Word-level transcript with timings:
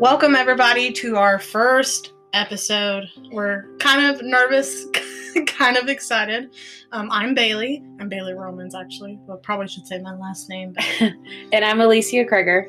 Welcome, 0.00 0.34
everybody, 0.34 0.92
to 0.92 1.16
our 1.16 1.38
first 1.38 2.14
episode. 2.32 3.04
We're 3.32 3.66
kind 3.78 4.06
of 4.06 4.22
nervous, 4.22 4.86
kind 5.46 5.76
of 5.76 5.88
excited. 5.88 6.54
Um, 6.92 7.08
I'm 7.10 7.34
Bailey. 7.34 7.84
I'm 8.00 8.08
Bailey 8.08 8.32
Romans, 8.32 8.74
actually. 8.74 9.18
Well, 9.26 9.36
probably 9.38 9.68
should 9.68 9.86
say 9.86 9.98
my 9.98 10.14
last 10.16 10.48
name. 10.48 10.72
but- 10.74 11.12
And 11.52 11.64
I'm 11.64 11.80
Alicia 11.82 12.24
Kreger. 12.24 12.64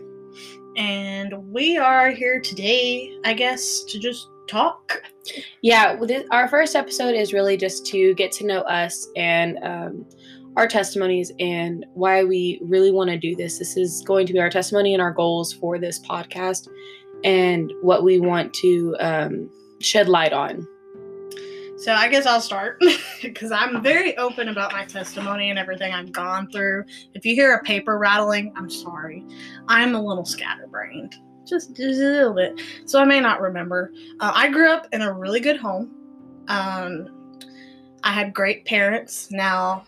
and 0.75 1.33
we 1.53 1.77
are 1.77 2.09
here 2.11 2.41
today, 2.41 3.17
I 3.23 3.33
guess, 3.33 3.83
to 3.85 3.97
just 3.99 4.27
talk. 4.49 5.01
Yeah, 5.61 5.95
this, 5.95 6.23
our 6.31 6.49
first 6.49 6.75
episode 6.75 7.15
is 7.15 7.31
really 7.33 7.55
just 7.55 7.85
to 7.87 8.13
get 8.15 8.31
to 8.33 8.45
know 8.45 8.61
us 8.61 9.07
and 9.15 9.57
um, 9.63 10.05
our 10.57 10.67
testimonies 10.67 11.31
and 11.39 11.85
why 11.93 12.25
we 12.25 12.59
really 12.61 12.91
want 12.91 13.09
to 13.09 13.17
do 13.17 13.35
this. 13.37 13.57
This 13.57 13.77
is 13.77 14.01
going 14.05 14.27
to 14.27 14.33
be 14.33 14.39
our 14.39 14.49
testimony 14.49 14.93
and 14.93 15.01
our 15.01 15.11
goals 15.13 15.53
for 15.53 15.79
this 15.79 15.97
podcast 15.99 16.67
and 17.23 17.71
what 17.81 18.03
we 18.03 18.19
want 18.19 18.53
to 18.55 18.95
um, 18.99 19.49
shed 19.79 20.09
light 20.09 20.33
on. 20.33 20.67
So 21.81 21.93
I 21.93 22.09
guess 22.09 22.27
I'll 22.27 22.41
start 22.41 22.79
because 23.23 23.51
I'm 23.51 23.81
very 23.81 24.15
open 24.17 24.49
about 24.49 24.71
my 24.71 24.85
testimony 24.85 25.49
and 25.49 25.57
everything 25.57 25.91
I've 25.91 26.11
gone 26.11 26.47
through. 26.51 26.83
If 27.15 27.25
you 27.25 27.33
hear 27.33 27.55
a 27.55 27.63
paper 27.63 27.97
rattling, 27.97 28.53
I'm 28.55 28.69
sorry. 28.69 29.25
I'm 29.67 29.95
a 29.95 30.01
little 30.01 30.23
scatterbrained, 30.23 31.15
just, 31.47 31.75
just 31.75 31.99
a 31.99 32.03
little 32.03 32.35
bit. 32.35 32.61
So 32.85 32.99
I 32.99 33.05
may 33.05 33.19
not 33.19 33.41
remember. 33.41 33.91
Uh, 34.19 34.31
I 34.35 34.49
grew 34.49 34.69
up 34.69 34.89
in 34.91 35.01
a 35.01 35.11
really 35.11 35.39
good 35.39 35.57
home. 35.57 35.91
Um, 36.47 37.09
I 38.03 38.11
had 38.11 38.31
great 38.31 38.65
parents. 38.65 39.31
Now, 39.31 39.85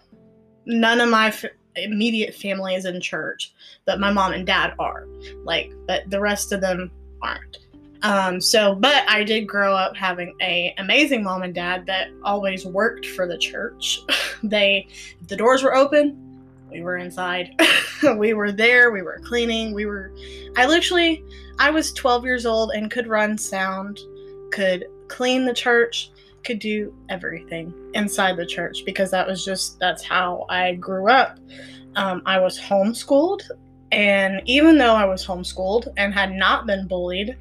none 0.66 1.00
of 1.00 1.10
my 1.10 1.28
f- 1.28 1.46
immediate 1.76 2.34
family 2.34 2.74
is 2.74 2.86
in 2.86 3.02
church, 3.02 3.54
but 3.86 4.00
my 4.00 4.12
mom 4.12 4.34
and 4.34 4.48
dad 4.48 4.74
are. 4.80 5.06
Like, 5.44 5.72
but 5.88 6.10
the 6.10 6.20
rest 6.20 6.52
of 6.52 6.62
them 6.62 6.90
aren't. 7.24 7.58
Um, 8.04 8.42
so, 8.42 8.76
but 8.76 9.08
I 9.08 9.24
did 9.24 9.48
grow 9.48 9.74
up 9.74 9.96
having 9.96 10.36
a 10.42 10.76
amazing 10.78 11.24
mom 11.24 11.44
and 11.44 11.56
dad 11.56 11.86
that 11.86 12.10
always 12.24 12.66
worked 12.66 13.06
for 13.06 13.28
the 13.28 13.38
church. 13.38 14.02
they, 14.44 14.88
the 15.28 15.38
doors 15.38 15.64
were 15.64 15.74
open, 15.74 16.24
we 16.74 16.82
were 16.82 16.98
inside. 16.98 17.52
we 18.18 18.34
were 18.34 18.52
there. 18.52 18.92
We 18.92 19.04
were 19.04 19.20
cleaning. 19.24 19.74
We 19.74 19.86
were. 19.86 20.12
I 20.58 20.66
literally, 20.66 21.24
I 21.60 21.70
was 21.70 21.94
12 21.94 22.26
years 22.26 22.46
old 22.46 22.72
and 22.72 22.90
could 22.90 23.08
run 23.08 23.38
sound, 23.38 24.00
could 24.52 24.86
clean 25.08 25.46
the 25.46 25.54
church, 25.54 26.12
could 26.44 26.60
do 26.60 26.94
everything 27.10 27.74
inside 27.94 28.38
the 28.38 28.46
church 28.46 28.84
because 28.86 29.12
that 29.12 29.28
was 29.28 29.46
just 29.46 29.80
that's 29.80 30.04
how 30.04 30.46
I 30.50 30.74
grew 30.74 31.10
up. 31.10 31.40
Um, 31.96 32.24
I 32.26 32.40
was 32.40 32.60
homeschooled, 32.60 33.44
and 33.94 34.42
even 34.46 34.80
though 34.80 34.96
I 34.96 35.06
was 35.06 35.26
homeschooled 35.26 35.94
and 35.98 36.14
had 36.14 36.32
not 36.32 36.66
been 36.66 36.88
bullied, 36.88 37.38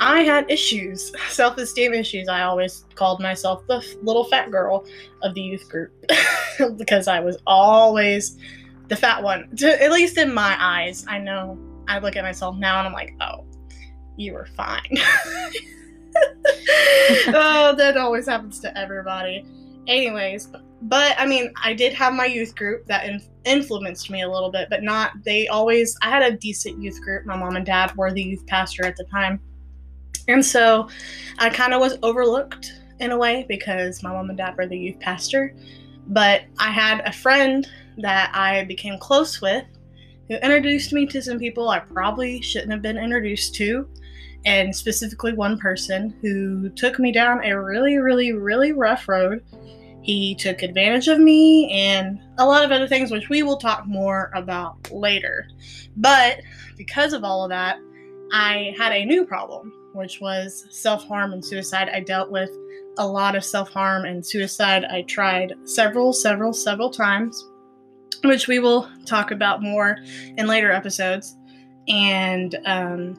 I 0.00 0.20
had 0.20 0.50
issues, 0.50 1.12
self 1.28 1.56
esteem 1.56 1.94
issues. 1.94 2.28
I 2.28 2.42
always 2.42 2.84
called 2.94 3.20
myself 3.20 3.66
the 3.68 3.82
little 4.02 4.24
fat 4.24 4.50
girl 4.50 4.84
of 5.22 5.34
the 5.34 5.40
youth 5.40 5.66
group 5.70 5.90
because 6.76 7.08
I 7.08 7.20
was 7.20 7.38
always 7.46 8.36
the 8.88 8.96
fat 8.96 9.22
one, 9.22 9.56
to, 9.56 9.82
at 9.82 9.90
least 9.90 10.18
in 10.18 10.34
my 10.34 10.56
eyes. 10.60 11.06
I 11.08 11.18
know 11.18 11.58
I 11.88 12.00
look 12.00 12.16
at 12.16 12.24
myself 12.24 12.56
now 12.56 12.78
and 12.78 12.86
I'm 12.86 12.92
like, 12.92 13.14
oh, 13.22 13.46
you 14.18 14.34
were 14.34 14.46
fine. 14.54 14.82
oh, 17.28 17.74
that 17.78 17.96
always 17.96 18.26
happens 18.26 18.60
to 18.60 18.78
everybody. 18.78 19.46
Anyways, 19.86 20.48
but 20.82 21.14
I 21.18 21.24
mean, 21.24 21.50
I 21.64 21.72
did 21.72 21.94
have 21.94 22.12
my 22.12 22.26
youth 22.26 22.54
group 22.54 22.84
that 22.88 23.06
in- 23.06 23.22
influenced 23.44 24.10
me 24.10 24.22
a 24.22 24.30
little 24.30 24.50
bit, 24.50 24.68
but 24.70 24.82
not, 24.82 25.12
they 25.24 25.48
always, 25.48 25.96
I 26.02 26.10
had 26.10 26.22
a 26.22 26.36
decent 26.36 26.82
youth 26.82 27.00
group. 27.00 27.26
My 27.26 27.36
mom 27.36 27.56
and 27.56 27.66
dad 27.66 27.94
were 27.96 28.12
the 28.12 28.22
youth 28.22 28.46
pastor 28.46 28.84
at 28.84 28.96
the 28.96 29.04
time. 29.04 29.40
And 30.28 30.44
so 30.44 30.88
I 31.38 31.50
kind 31.50 31.74
of 31.74 31.80
was 31.80 31.98
overlooked 32.02 32.72
in 33.00 33.10
a 33.10 33.18
way 33.18 33.44
because 33.48 34.02
my 34.02 34.10
mom 34.10 34.28
and 34.28 34.38
dad 34.38 34.56
were 34.56 34.66
the 34.66 34.78
youth 34.78 35.00
pastor. 35.00 35.54
But 36.08 36.42
I 36.58 36.70
had 36.70 37.00
a 37.00 37.12
friend 37.12 37.68
that 37.98 38.30
I 38.34 38.64
became 38.64 38.98
close 38.98 39.40
with 39.40 39.64
who 40.28 40.36
introduced 40.36 40.92
me 40.92 41.06
to 41.06 41.20
some 41.20 41.38
people 41.38 41.68
I 41.68 41.80
probably 41.80 42.40
shouldn't 42.40 42.72
have 42.72 42.82
been 42.82 42.98
introduced 42.98 43.54
to. 43.56 43.88
And 44.44 44.74
specifically, 44.74 45.34
one 45.34 45.58
person 45.58 46.16
who 46.20 46.68
took 46.70 46.98
me 46.98 47.12
down 47.12 47.44
a 47.44 47.60
really, 47.60 47.98
really, 47.98 48.32
really 48.32 48.72
rough 48.72 49.08
road. 49.08 49.44
He 50.02 50.34
took 50.34 50.62
advantage 50.62 51.08
of 51.08 51.18
me 51.20 51.70
and 51.70 52.20
a 52.38 52.46
lot 52.46 52.64
of 52.64 52.72
other 52.72 52.88
things, 52.88 53.10
which 53.10 53.28
we 53.28 53.42
will 53.42 53.56
talk 53.56 53.86
more 53.86 54.30
about 54.34 54.90
later. 54.90 55.46
But 55.96 56.40
because 56.76 57.12
of 57.12 57.22
all 57.22 57.44
of 57.44 57.50
that, 57.50 57.78
I 58.32 58.74
had 58.76 58.92
a 58.92 59.04
new 59.04 59.24
problem, 59.24 59.72
which 59.94 60.20
was 60.20 60.66
self 60.70 61.06
harm 61.06 61.32
and 61.32 61.44
suicide. 61.44 61.88
I 61.92 62.00
dealt 62.00 62.30
with 62.30 62.50
a 62.98 63.06
lot 63.06 63.36
of 63.36 63.44
self 63.44 63.70
harm 63.70 64.04
and 64.04 64.24
suicide. 64.24 64.84
I 64.84 65.02
tried 65.02 65.54
several, 65.64 66.12
several, 66.12 66.52
several 66.52 66.90
times, 66.90 67.48
which 68.24 68.48
we 68.48 68.58
will 68.58 68.88
talk 69.06 69.30
about 69.30 69.62
more 69.62 69.98
in 70.36 70.46
later 70.46 70.72
episodes. 70.72 71.36
And 71.88 72.58
um, 72.64 73.14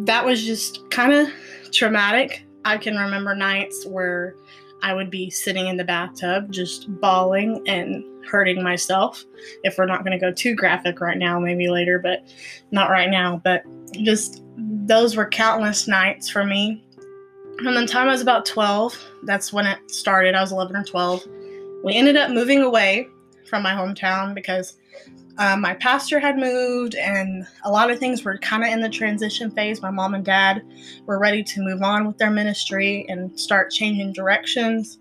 that 0.00 0.24
was 0.24 0.44
just 0.44 0.90
kind 0.90 1.12
of 1.12 1.28
traumatic. 1.72 2.44
I 2.64 2.78
can 2.78 2.96
remember 2.96 3.34
nights 3.34 3.86
where 3.86 4.34
I 4.84 4.92
would 4.92 5.08
be 5.08 5.30
sitting 5.30 5.66
in 5.66 5.78
the 5.78 5.84
bathtub 5.84 6.52
just 6.52 6.90
bawling 7.00 7.66
and 7.66 8.04
hurting 8.26 8.62
myself. 8.62 9.24
If 9.62 9.78
we're 9.78 9.86
not 9.86 10.04
going 10.04 10.12
to 10.12 10.18
go 10.18 10.30
too 10.30 10.54
graphic 10.54 11.00
right 11.00 11.16
now, 11.16 11.40
maybe 11.40 11.68
later, 11.68 11.98
but 11.98 12.22
not 12.70 12.90
right 12.90 13.08
now. 13.08 13.40
But 13.42 13.64
just 13.92 14.42
those 14.58 15.16
were 15.16 15.26
countless 15.26 15.88
nights 15.88 16.28
for 16.28 16.44
me. 16.44 16.84
From 17.62 17.74
the 17.74 17.86
time 17.86 18.08
I 18.08 18.12
was 18.12 18.20
about 18.20 18.44
12, 18.44 19.02
that's 19.22 19.54
when 19.54 19.66
it 19.66 19.78
started. 19.90 20.34
I 20.34 20.42
was 20.42 20.52
11 20.52 20.76
or 20.76 20.84
12. 20.84 21.24
We 21.82 21.94
ended 21.96 22.18
up 22.18 22.30
moving 22.30 22.60
away 22.60 23.08
from 23.48 23.62
my 23.62 23.72
hometown 23.72 24.34
because 24.34 24.76
um, 25.38 25.60
my 25.60 25.74
pastor 25.74 26.20
had 26.20 26.38
moved 26.38 26.94
and 26.94 27.46
a 27.64 27.70
lot 27.70 27.90
of 27.90 27.98
things 27.98 28.24
were 28.24 28.38
kind 28.38 28.62
of 28.62 28.70
in 28.70 28.80
the 28.80 28.88
transition 28.88 29.50
phase. 29.50 29.82
My 29.82 29.90
mom 29.90 30.14
and 30.14 30.24
dad 30.24 30.62
were 31.06 31.18
ready 31.18 31.42
to 31.42 31.60
move 31.60 31.82
on 31.82 32.06
with 32.06 32.18
their 32.18 32.30
ministry 32.30 33.04
and 33.08 33.38
start 33.38 33.72
changing 33.72 34.12
directions. 34.12 34.98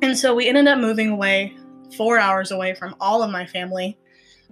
And 0.00 0.16
so 0.16 0.34
we 0.34 0.48
ended 0.48 0.66
up 0.68 0.78
moving 0.78 1.10
away, 1.10 1.54
four 1.96 2.18
hours 2.18 2.50
away 2.50 2.74
from 2.74 2.94
all 2.98 3.22
of 3.22 3.30
my 3.30 3.44
family, 3.44 3.98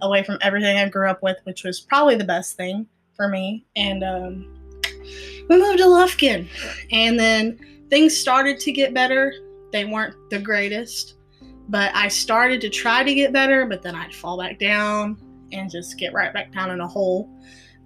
away 0.01 0.23
from 0.23 0.37
everything 0.41 0.77
I 0.77 0.87
grew 0.87 1.09
up 1.09 1.23
with, 1.23 1.37
which 1.45 1.63
was 1.63 1.79
probably 1.79 2.15
the 2.15 2.23
best 2.23 2.55
thing 2.55 2.85
for 3.15 3.27
me. 3.27 3.65
And 3.75 4.03
um, 4.03 4.61
we 5.49 5.57
moved 5.57 5.79
to 5.79 5.85
Lufkin. 5.85 6.47
And 6.91 7.19
then 7.19 7.59
things 7.89 8.15
started 8.15 8.59
to 8.59 8.71
get 8.71 8.93
better. 8.93 9.33
They 9.71 9.85
weren't 9.85 10.15
the 10.29 10.39
greatest, 10.39 11.15
but 11.69 11.93
I 11.95 12.07
started 12.07 12.61
to 12.61 12.69
try 12.69 13.03
to 13.03 13.13
get 13.13 13.33
better, 13.33 13.65
but 13.65 13.81
then 13.81 13.95
I'd 13.95 14.13
fall 14.13 14.37
back 14.37 14.59
down 14.59 15.17
and 15.51 15.69
just 15.69 15.97
get 15.97 16.13
right 16.13 16.33
back 16.33 16.53
down 16.53 16.71
in 16.71 16.81
a 16.81 16.87
hole. 16.87 17.29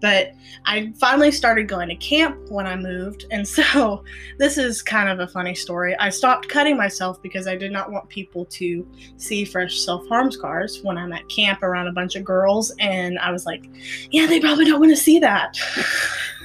But 0.01 0.33
I 0.65 0.93
finally 0.99 1.31
started 1.31 1.67
going 1.67 1.89
to 1.89 1.95
camp 1.95 2.49
when 2.49 2.67
I 2.67 2.75
moved. 2.75 3.25
And 3.31 3.47
so 3.47 4.03
this 4.37 4.57
is 4.57 4.81
kind 4.81 5.09
of 5.09 5.19
a 5.19 5.27
funny 5.27 5.55
story. 5.55 5.95
I 5.97 6.09
stopped 6.09 6.47
cutting 6.47 6.77
myself 6.77 7.21
because 7.21 7.47
I 7.47 7.55
did 7.55 7.71
not 7.71 7.91
want 7.91 8.07
people 8.09 8.45
to 8.45 8.87
see 9.17 9.45
fresh 9.45 9.79
self 9.79 10.07
harm 10.07 10.31
scars 10.31 10.81
when 10.83 10.97
I'm 10.97 11.11
at 11.13 11.27
camp 11.29 11.63
around 11.63 11.87
a 11.87 11.91
bunch 11.91 12.15
of 12.15 12.23
girls. 12.23 12.71
And 12.79 13.17
I 13.19 13.31
was 13.31 13.45
like, 13.45 13.65
yeah, 14.11 14.25
they 14.27 14.39
probably 14.39 14.65
don't 14.65 14.79
want 14.79 14.91
to 14.91 14.97
see 14.97 15.19
that. 15.19 15.57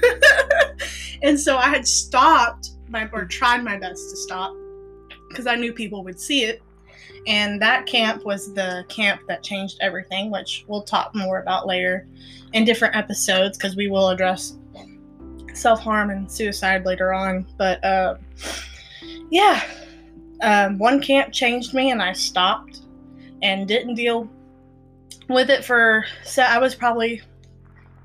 and 1.21 1.39
so 1.39 1.57
I 1.57 1.69
had 1.69 1.87
stopped 1.87 2.71
my, 2.89 3.09
or 3.11 3.25
tried 3.25 3.63
my 3.63 3.77
best 3.77 4.09
to 4.09 4.17
stop 4.17 4.55
because 5.29 5.47
I 5.47 5.55
knew 5.55 5.73
people 5.73 6.03
would 6.03 6.19
see 6.19 6.45
it. 6.45 6.61
And 7.27 7.61
that 7.61 7.85
camp 7.85 8.25
was 8.25 8.53
the 8.53 8.83
camp 8.89 9.21
that 9.27 9.43
changed 9.43 9.77
everything, 9.81 10.31
which 10.31 10.65
we'll 10.67 10.83
talk 10.83 11.13
more 11.13 11.39
about 11.39 11.67
later 11.67 12.07
in 12.53 12.65
different 12.65 12.95
episodes 12.95 13.57
because 13.57 13.75
we 13.75 13.89
will 13.89 14.09
address 14.09 14.57
self 15.53 15.81
harm 15.81 16.09
and 16.09 16.31
suicide 16.31 16.85
later 16.85 17.13
on. 17.13 17.45
But 17.57 17.83
uh, 17.83 18.15
yeah, 19.29 19.63
um, 20.41 20.77
one 20.77 21.01
camp 21.01 21.31
changed 21.31 21.73
me, 21.73 21.91
and 21.91 22.01
I 22.01 22.13
stopped 22.13 22.81
and 23.43 23.67
didn't 23.67 23.95
deal 23.95 24.29
with 25.29 25.49
it 25.49 25.63
for. 25.63 26.05
So 26.23 26.43
I 26.43 26.57
was 26.57 26.75
probably 26.75 27.21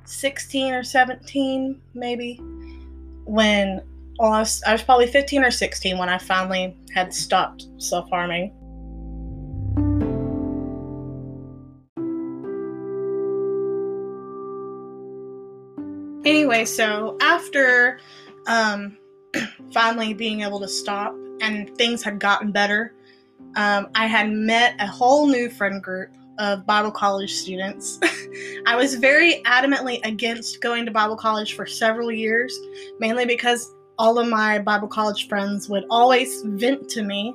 16 0.04 0.74
or 0.74 0.82
17, 0.82 1.80
maybe, 1.94 2.38
when. 3.24 3.82
Well, 4.18 4.32
I 4.32 4.38
was, 4.38 4.62
I 4.66 4.72
was 4.72 4.82
probably 4.82 5.08
15 5.08 5.44
or 5.44 5.50
16 5.50 5.98
when 5.98 6.08
I 6.08 6.16
finally 6.16 6.74
had 6.94 7.12
stopped 7.12 7.66
self 7.76 8.08
harming. 8.08 8.55
Anyway, 16.46 16.64
so 16.64 17.16
after 17.22 17.98
um, 18.46 18.96
finally 19.72 20.14
being 20.14 20.42
able 20.42 20.60
to 20.60 20.68
stop 20.68 21.12
and 21.40 21.76
things 21.76 22.04
had 22.04 22.20
gotten 22.20 22.52
better, 22.52 22.94
um, 23.56 23.88
I 23.96 24.06
had 24.06 24.30
met 24.30 24.76
a 24.78 24.86
whole 24.86 25.26
new 25.26 25.50
friend 25.50 25.82
group 25.82 26.10
of 26.38 26.64
Bible 26.64 26.92
college 26.92 27.32
students. 27.32 27.98
I 28.66 28.76
was 28.76 28.94
very 28.94 29.42
adamantly 29.44 29.98
against 30.06 30.60
going 30.60 30.86
to 30.86 30.92
Bible 30.92 31.16
college 31.16 31.54
for 31.54 31.66
several 31.66 32.12
years, 32.12 32.56
mainly 33.00 33.26
because 33.26 33.74
all 33.98 34.16
of 34.16 34.28
my 34.28 34.60
Bible 34.60 34.86
college 34.86 35.26
friends 35.26 35.68
would 35.68 35.84
always 35.90 36.42
vent 36.44 36.88
to 36.90 37.02
me, 37.02 37.34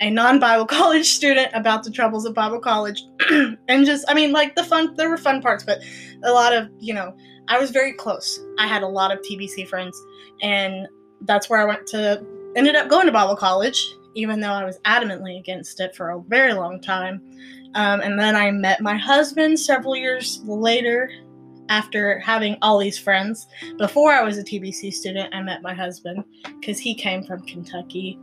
a 0.00 0.10
non 0.10 0.40
Bible 0.40 0.66
college 0.78 1.06
student, 1.06 1.48
about 1.54 1.84
the 1.84 1.92
troubles 1.92 2.24
of 2.24 2.34
Bible 2.34 2.58
college. 2.58 3.04
and 3.30 3.86
just, 3.86 4.04
I 4.08 4.14
mean, 4.14 4.32
like 4.32 4.56
the 4.56 4.64
fun, 4.64 4.96
there 4.96 5.10
were 5.10 5.16
fun 5.16 5.40
parts, 5.40 5.62
but 5.62 5.78
a 6.24 6.32
lot 6.32 6.52
of, 6.52 6.68
you 6.80 6.92
know, 6.92 7.14
I 7.48 7.58
was 7.58 7.70
very 7.70 7.92
close. 7.92 8.40
I 8.58 8.66
had 8.66 8.82
a 8.82 8.88
lot 8.88 9.10
of 9.10 9.20
TBC 9.20 9.68
friends, 9.68 10.00
and 10.42 10.86
that's 11.22 11.48
where 11.48 11.60
I 11.60 11.64
went 11.64 11.86
to, 11.88 12.24
ended 12.56 12.76
up 12.76 12.88
going 12.88 13.06
to 13.06 13.12
Bible 13.12 13.36
college, 13.36 13.94
even 14.14 14.40
though 14.40 14.52
I 14.52 14.64
was 14.64 14.78
adamantly 14.84 15.38
against 15.38 15.80
it 15.80 15.96
for 15.96 16.10
a 16.10 16.20
very 16.22 16.52
long 16.52 16.80
time. 16.80 17.22
Um, 17.74 18.00
and 18.00 18.18
then 18.18 18.34
I 18.36 18.50
met 18.50 18.80
my 18.80 18.96
husband 18.96 19.58
several 19.58 19.96
years 19.96 20.40
later 20.44 21.10
after 21.68 22.18
having 22.18 22.56
all 22.62 22.78
these 22.78 22.98
friends. 22.98 23.46
Before 23.76 24.12
I 24.12 24.22
was 24.22 24.38
a 24.38 24.44
TBC 24.44 24.92
student, 24.92 25.34
I 25.34 25.42
met 25.42 25.62
my 25.62 25.74
husband 25.74 26.24
because 26.60 26.78
he 26.78 26.94
came 26.94 27.22
from 27.22 27.42
Kentucky 27.42 28.18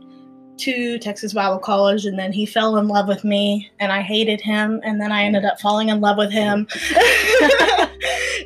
to 0.58 0.98
Texas 0.98 1.32
Bible 1.32 1.58
College 1.58 2.06
and 2.06 2.18
then 2.18 2.32
he 2.32 2.46
fell 2.46 2.76
in 2.76 2.88
love 2.88 3.08
with 3.08 3.24
me 3.24 3.70
and 3.78 3.92
I 3.92 4.00
hated 4.00 4.40
him 4.40 4.80
and 4.84 5.00
then 5.00 5.12
I 5.12 5.24
ended 5.24 5.44
up 5.44 5.60
falling 5.60 5.88
in 5.88 6.00
love 6.00 6.16
with 6.16 6.32
him. 6.32 6.66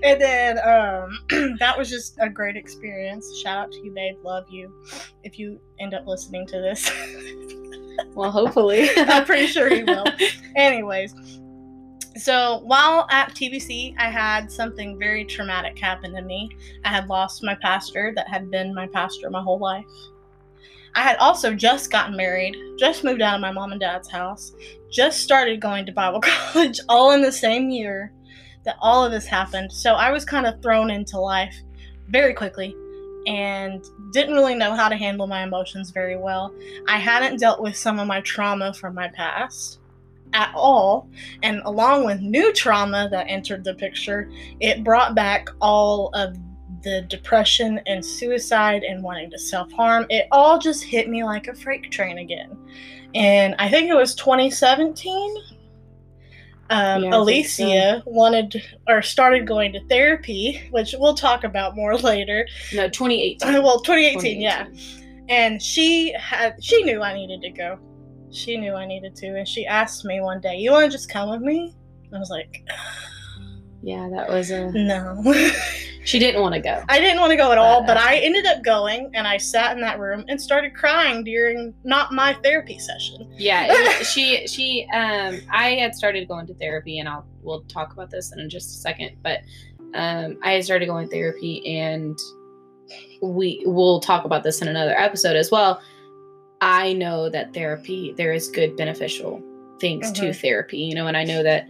and 0.03 0.21
then 0.21 0.59
um, 0.59 1.57
that 1.59 1.77
was 1.77 1.89
just 1.89 2.17
a 2.21 2.29
great 2.29 2.57
experience. 2.57 3.39
Shout 3.39 3.59
out 3.59 3.73
to 3.73 3.79
you, 3.85 3.93
babe. 3.93 4.17
Love 4.23 4.45
you. 4.51 4.73
If 5.23 5.39
you 5.39 5.61
end 5.79 5.95
up 5.95 6.07
listening 6.07 6.47
to 6.49 6.61
this. 6.61 6.91
well, 8.15 8.31
hopefully. 8.31 8.89
I'm 8.97 9.25
pretty 9.25 9.47
sure 9.47 9.69
he 9.69 9.85
will. 9.85 10.05
Anyways, 10.57 11.15
so 12.17 12.61
while 12.65 13.07
at 13.11 13.31
TBC, 13.31 13.95
I 13.99 14.11
had 14.11 14.51
something 14.51 14.99
very 14.99 15.25
traumatic 15.25 15.79
happen 15.79 16.13
to 16.15 16.23
me. 16.23 16.51
I 16.85 16.89
had 16.89 17.07
lost 17.07 17.43
my 17.43 17.57
pastor 17.63 18.13
that 18.17 18.29
had 18.29 18.51
been 18.51 18.75
my 18.75 18.87
pastor 18.89 19.31
my 19.31 19.43
whole 19.43 19.59
life. 19.59 19.87
I 20.95 21.03
had 21.03 21.17
also 21.19 21.55
just 21.55 21.91
gotten 21.91 22.17
married, 22.17 22.57
just 22.79 23.05
moved 23.05 23.23
out 23.23 23.35
of 23.35 23.41
my 23.41 23.53
mom 23.53 23.73
and 23.73 23.81
dad's 23.81 24.11
house, 24.11 24.53
just 24.91 25.21
started 25.21 25.61
going 25.61 25.87
to 25.87 25.93
Bible 25.93 26.21
college, 26.23 26.81
all 26.89 27.13
in 27.13 27.23
the 27.23 27.33
same 27.33 27.71
year 27.71 28.13
that 28.65 28.77
all 28.81 29.05
of 29.05 29.13
this 29.13 29.27
happened. 29.27 29.73
So 29.73 29.95
I 29.95 30.11
was 30.11 30.25
kind 30.25 30.47
of 30.47 30.61
thrown 30.63 30.91
into 30.91 31.19
life 31.19 31.57
very 32.09 32.35
quickly 32.35 32.75
and 33.27 33.85
didn't 34.13 34.35
really 34.35 34.55
know 34.55 34.75
how 34.75 34.89
to 34.89 34.97
handle 34.97 35.27
my 35.27 35.43
emotions 35.43 35.91
very 35.91 36.17
well. 36.17 36.55
I 36.89 36.99
hadn't 36.99 37.39
dealt 37.39 37.61
with 37.61 37.77
some 37.77 37.99
of 37.99 38.07
my 38.07 38.21
trauma 38.23 38.75
from 38.75 38.95
my 38.95 39.09
past 39.09 39.79
at 40.33 40.53
all. 40.55 41.09
And 41.43 41.61
along 41.65 42.05
with 42.05 42.21
new 42.21 42.53
trauma 42.53 43.09
that 43.11 43.27
entered 43.29 43.65
the 43.65 43.75
picture, 43.75 44.31
it 44.61 44.85
brought 44.85 45.15
back 45.15 45.49
all 45.61 46.09
of 46.15 46.37
the 46.83 47.03
depression 47.03 47.81
and 47.87 48.05
suicide 48.05 48.83
and 48.83 49.03
wanting 49.03 49.31
to 49.31 49.39
self 49.39 49.71
harm. 49.73 50.07
It 50.09 50.27
all 50.31 50.59
just 50.59 50.85
hit 50.85 51.09
me 51.09 51.25
like 51.25 51.49
a 51.49 51.55
freight 51.55 51.91
train 51.91 52.19
again. 52.19 52.57
And 53.15 53.55
I 53.59 53.69
think 53.69 53.89
it 53.89 53.95
was 53.95 54.15
2017. 54.15 55.37
Um, 56.71 57.03
yeah, 57.03 57.17
Alicia 57.17 58.03
so. 58.05 58.11
wanted 58.11 58.63
or 58.87 59.03
started 59.03 59.45
going 59.45 59.73
to 59.73 59.85
therapy, 59.89 60.63
which 60.71 60.95
we'll 60.97 61.15
talk 61.15 61.43
about 61.43 61.75
more 61.75 61.97
later. 61.99 62.47
No, 62.73 62.89
2018. 62.89 63.63
well, 63.63 63.81
2018, 63.81 64.41
2018, 64.41 64.41
yeah. 64.41 64.67
And 65.29 65.61
she 65.61 66.13
had 66.19 66.63
she 66.63 66.83
knew 66.85 67.03
I 67.03 67.15
needed 67.15 67.43
to 67.43 67.51
go. 67.51 67.79
She 68.31 68.57
knew 68.57 68.75
I 68.75 68.87
needed 68.87 69.17
to, 69.17 69.27
and 69.37 69.47
she 69.47 69.67
asked 69.67 70.05
me 70.05 70.21
one 70.21 70.41
day, 70.41 70.57
"You 70.57 70.71
want 70.71 70.91
to 70.91 70.97
just 70.97 71.09
come 71.09 71.31
with 71.31 71.41
me?" 71.41 71.75
I 72.15 72.19
was 72.19 72.31
like, 72.31 72.65
"Yeah, 73.83 74.09
that 74.13 74.29
was 74.29 74.51
a 74.51 74.71
no." 74.71 75.23
She 76.11 76.19
didn't 76.19 76.43
want 76.43 76.57
to 76.57 76.61
go. 76.61 76.83
I 76.89 76.99
didn't 76.99 77.21
want 77.21 77.31
to 77.31 77.37
go 77.37 77.53
at 77.53 77.59
all, 77.59 77.85
but 77.85 77.97
I 77.97 78.17
ended 78.17 78.45
up 78.45 78.65
going 78.65 79.13
and 79.15 79.29
I 79.29 79.37
sat 79.37 79.77
in 79.77 79.81
that 79.83 80.01
room 80.01 80.25
and 80.27 80.43
started 80.43 80.75
crying 80.75 81.23
during 81.23 81.73
not 81.85 82.13
my 82.13 82.35
therapy 82.43 82.81
session. 82.81 83.33
Yeah, 83.39 83.73
she 84.03 84.45
she 84.49 84.89
um 84.93 85.41
I 85.53 85.77
had 85.77 85.95
started 85.95 86.27
going 86.27 86.49
to 86.49 86.55
therapy 86.55 86.99
and 86.99 87.09
I'll 87.09 87.25
we'll 87.43 87.63
talk 87.63 87.93
about 87.93 88.11
this 88.11 88.33
in 88.33 88.51
just 88.51 88.71
a 88.71 88.81
second, 88.81 89.19
but 89.23 89.43
um 89.95 90.37
I 90.43 90.55
had 90.55 90.65
started 90.65 90.87
going 90.87 91.09
to 91.09 91.15
therapy 91.15 91.79
and 91.79 92.19
we 93.23 93.63
will 93.65 94.01
talk 94.01 94.25
about 94.25 94.43
this 94.43 94.61
in 94.61 94.67
another 94.67 94.99
episode 94.99 95.37
as 95.37 95.53
well. 95.53 95.81
I 96.61 96.93
know 96.93 97.29
that 97.29 97.55
therapy 97.55 98.15
there 98.17 98.33
is 98.33 98.49
good 98.49 98.77
beneficial 98.77 99.41
things 99.81 100.11
mm-hmm. 100.11 100.27
to 100.27 100.35
therapy, 100.35 100.79
you 100.79 100.97
know, 100.97 101.07
and 101.07 101.17
I 101.17 101.23
know 101.23 101.45
that 101.45 101.69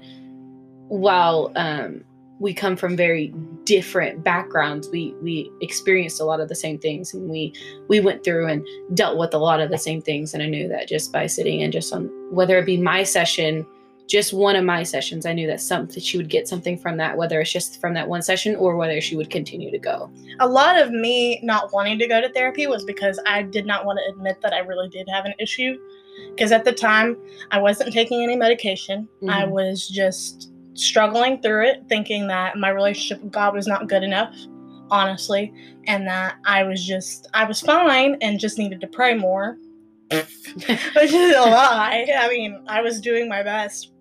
while 0.88 1.52
um 1.56 2.04
we 2.40 2.54
come 2.54 2.74
from 2.74 2.96
very 2.96 3.28
different 3.64 4.24
backgrounds. 4.24 4.88
We 4.88 5.14
we 5.22 5.52
experienced 5.60 6.20
a 6.20 6.24
lot 6.24 6.40
of 6.40 6.48
the 6.48 6.54
same 6.54 6.78
things 6.78 7.14
and 7.14 7.28
we 7.28 7.52
we 7.86 8.00
went 8.00 8.24
through 8.24 8.46
and 8.46 8.66
dealt 8.94 9.18
with 9.18 9.34
a 9.34 9.38
lot 9.38 9.60
of 9.60 9.70
the 9.70 9.78
same 9.78 10.02
things. 10.02 10.34
And 10.34 10.42
i 10.42 10.46
knew 10.46 10.66
that 10.68 10.88
just 10.88 11.12
by 11.12 11.26
sitting 11.26 11.62
and 11.62 11.72
just 11.72 11.92
on 11.92 12.10
whether 12.30 12.58
it 12.58 12.66
be 12.66 12.78
my 12.78 13.04
session 13.04 13.64
just 14.08 14.32
one 14.32 14.56
of 14.56 14.64
my 14.64 14.82
sessions 14.82 15.24
i 15.24 15.32
knew 15.32 15.46
that 15.46 15.60
something 15.60 16.02
she 16.02 16.16
would 16.16 16.28
get 16.28 16.48
something 16.48 16.76
from 16.76 16.96
that 16.96 17.16
whether 17.16 17.40
it's 17.40 17.52
just 17.52 17.80
from 17.80 17.94
that 17.94 18.08
one 18.08 18.22
session 18.22 18.56
or 18.56 18.74
whether 18.74 19.00
she 19.00 19.14
would 19.14 19.30
continue 19.30 19.70
to 19.70 19.78
go. 19.78 20.10
A 20.40 20.48
lot 20.48 20.80
of 20.80 20.90
me 20.90 21.38
not 21.44 21.72
wanting 21.72 21.98
to 22.00 22.08
go 22.08 22.20
to 22.20 22.32
therapy 22.32 22.66
was 22.66 22.84
because 22.84 23.20
i 23.26 23.42
did 23.42 23.66
not 23.66 23.84
want 23.84 23.98
to 23.98 24.12
admit 24.12 24.40
that 24.40 24.54
i 24.54 24.60
really 24.60 24.88
did 24.88 25.06
have 25.08 25.26
an 25.26 25.34
issue. 25.38 25.78
Because 26.30 26.52
at 26.52 26.64
the 26.64 26.72
time 26.72 27.16
i 27.50 27.60
wasn't 27.60 27.92
taking 27.92 28.22
any 28.22 28.36
medication. 28.36 29.06
Mm-hmm. 29.16 29.30
i 29.30 29.44
was 29.44 29.86
just 29.86 30.50
struggling 30.74 31.40
through 31.40 31.66
it, 31.66 31.84
thinking 31.88 32.26
that 32.28 32.56
my 32.56 32.70
relationship 32.70 33.22
with 33.22 33.32
God 33.32 33.54
was 33.54 33.66
not 33.66 33.88
good 33.88 34.02
enough, 34.02 34.34
honestly, 34.90 35.52
and 35.86 36.06
that 36.06 36.36
I 36.44 36.62
was 36.62 36.84
just, 36.84 37.28
I 37.34 37.44
was 37.44 37.60
fine 37.60 38.16
and 38.20 38.38
just 38.38 38.58
needed 38.58 38.80
to 38.80 38.86
pray 38.86 39.14
more. 39.14 39.56
Which 40.10 40.26
is 40.66 41.36
a 41.36 41.40
lie. 41.40 42.06
I 42.18 42.28
mean, 42.28 42.64
I 42.66 42.80
was 42.80 43.00
doing 43.00 43.28
my 43.28 43.42
best. 43.42 43.92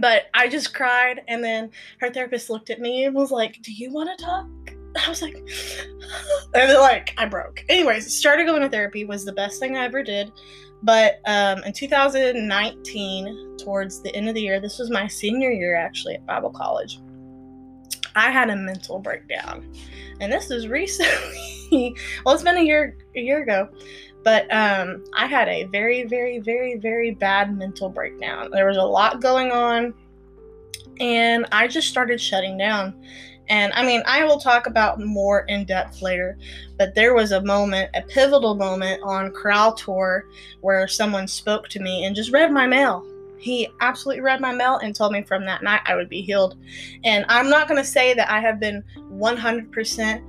But 0.00 0.24
I 0.34 0.48
just 0.48 0.74
cried, 0.74 1.22
and 1.28 1.42
then 1.42 1.70
her 2.00 2.10
therapist 2.10 2.50
looked 2.50 2.70
at 2.70 2.80
me 2.80 3.04
and 3.04 3.14
was 3.14 3.30
like, 3.30 3.60
Do 3.62 3.72
you 3.72 3.92
want 3.92 4.16
to 4.16 4.24
talk? 4.24 4.46
I 5.04 5.08
was 5.08 5.22
like, 5.22 5.34
and 6.54 6.70
then, 6.70 6.80
like, 6.80 7.14
I 7.18 7.26
broke. 7.26 7.64
Anyways, 7.68 8.12
started 8.14 8.46
going 8.46 8.62
to 8.62 8.68
therapy 8.68 9.04
was 9.04 9.24
the 9.24 9.32
best 9.32 9.60
thing 9.60 9.76
I 9.76 9.84
ever 9.84 10.02
did. 10.02 10.32
But 10.82 11.20
um, 11.26 11.62
in 11.64 11.72
2019, 11.72 13.56
towards 13.58 14.02
the 14.02 14.14
end 14.14 14.28
of 14.28 14.34
the 14.34 14.42
year, 14.42 14.60
this 14.60 14.78
was 14.78 14.90
my 14.90 15.06
senior 15.06 15.50
year 15.50 15.74
actually 15.74 16.14
at 16.14 16.26
Bible 16.26 16.50
College, 16.50 17.00
I 18.14 18.30
had 18.30 18.50
a 18.50 18.56
mental 18.56 18.98
breakdown. 18.98 19.70
And 20.20 20.32
this 20.32 20.50
is 20.50 20.68
recently, 20.68 21.94
well, 22.24 22.34
it's 22.34 22.42
been 22.42 22.56
a 22.56 22.62
year 22.62 22.96
a 23.14 23.20
year 23.20 23.42
ago, 23.42 23.68
but 24.24 24.52
um, 24.52 25.04
I 25.14 25.26
had 25.26 25.48
a 25.48 25.64
very, 25.64 26.04
very, 26.04 26.38
very, 26.38 26.76
very 26.76 27.12
bad 27.12 27.56
mental 27.56 27.90
breakdown. 27.90 28.50
There 28.50 28.66
was 28.66 28.78
a 28.78 28.82
lot 28.82 29.20
going 29.20 29.52
on, 29.52 29.92
and 30.98 31.46
I 31.52 31.68
just 31.68 31.88
started 31.88 32.20
shutting 32.20 32.56
down. 32.56 32.94
And 33.48 33.72
I 33.74 33.84
mean, 33.84 34.02
I 34.06 34.24
will 34.24 34.38
talk 34.38 34.66
about 34.66 35.00
more 35.00 35.40
in 35.42 35.64
depth 35.64 36.02
later, 36.02 36.36
but 36.78 36.94
there 36.94 37.14
was 37.14 37.32
a 37.32 37.42
moment, 37.42 37.90
a 37.94 38.02
pivotal 38.02 38.54
moment 38.54 39.02
on 39.02 39.32
Choral 39.32 39.72
Tour 39.72 40.26
where 40.60 40.88
someone 40.88 41.28
spoke 41.28 41.68
to 41.68 41.80
me 41.80 42.04
and 42.04 42.16
just 42.16 42.32
read 42.32 42.50
my 42.52 42.66
mail. 42.66 43.04
He 43.38 43.68
absolutely 43.80 44.22
read 44.22 44.40
my 44.40 44.52
mail 44.52 44.78
and 44.78 44.94
told 44.94 45.12
me 45.12 45.22
from 45.22 45.44
that 45.44 45.62
night 45.62 45.82
I 45.84 45.94
would 45.94 46.08
be 46.08 46.22
healed. 46.22 46.56
And 47.04 47.24
I'm 47.28 47.48
not 47.48 47.68
going 47.68 47.80
to 47.80 47.88
say 47.88 48.14
that 48.14 48.30
I 48.30 48.40
have 48.40 48.58
been 48.58 48.82
100% 49.12 50.22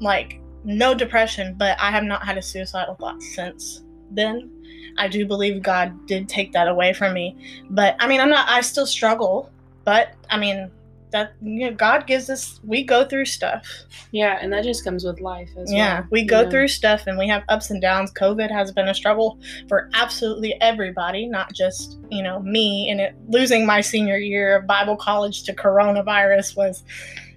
like 0.00 0.40
no 0.64 0.94
depression, 0.94 1.54
but 1.58 1.78
I 1.80 1.90
have 1.90 2.04
not 2.04 2.24
had 2.24 2.38
a 2.38 2.42
suicidal 2.42 2.94
thought 2.94 3.22
since 3.22 3.82
then. 4.10 4.50
I 4.96 5.08
do 5.08 5.26
believe 5.26 5.62
God 5.62 6.06
did 6.06 6.28
take 6.28 6.52
that 6.52 6.68
away 6.68 6.92
from 6.92 7.14
me. 7.14 7.36
But 7.70 7.96
I 7.98 8.06
mean, 8.06 8.20
I'm 8.20 8.30
not, 8.30 8.48
I 8.48 8.60
still 8.60 8.86
struggle, 8.86 9.50
but 9.84 10.14
I 10.30 10.38
mean, 10.38 10.70
that 11.12 11.34
you 11.42 11.70
know, 11.70 11.76
God 11.76 12.06
gives 12.06 12.28
us 12.28 12.60
we 12.64 12.82
go 12.82 13.04
through 13.04 13.26
stuff. 13.26 13.66
Yeah, 14.10 14.38
and 14.40 14.52
that 14.52 14.64
just 14.64 14.84
comes 14.84 15.04
with 15.04 15.20
life 15.20 15.50
as 15.56 15.72
yeah, 15.72 16.00
well. 16.00 16.08
we 16.10 16.24
go 16.24 16.42
know? 16.42 16.50
through 16.50 16.68
stuff 16.68 17.06
and 17.06 17.18
we 17.18 17.28
have 17.28 17.44
ups 17.48 17.70
and 17.70 17.80
downs. 17.80 18.12
COVID 18.12 18.50
has 18.50 18.72
been 18.72 18.88
a 18.88 18.94
struggle 18.94 19.38
for 19.68 19.90
absolutely 19.94 20.60
everybody, 20.60 21.26
not 21.26 21.52
just, 21.52 21.98
you 22.10 22.22
know, 22.22 22.40
me 22.40 22.90
and 22.90 23.00
it 23.00 23.14
losing 23.28 23.64
my 23.64 23.80
senior 23.80 24.16
year 24.16 24.56
of 24.56 24.66
Bible 24.66 24.96
college 24.96 25.44
to 25.44 25.54
coronavirus 25.54 26.56
was 26.56 26.84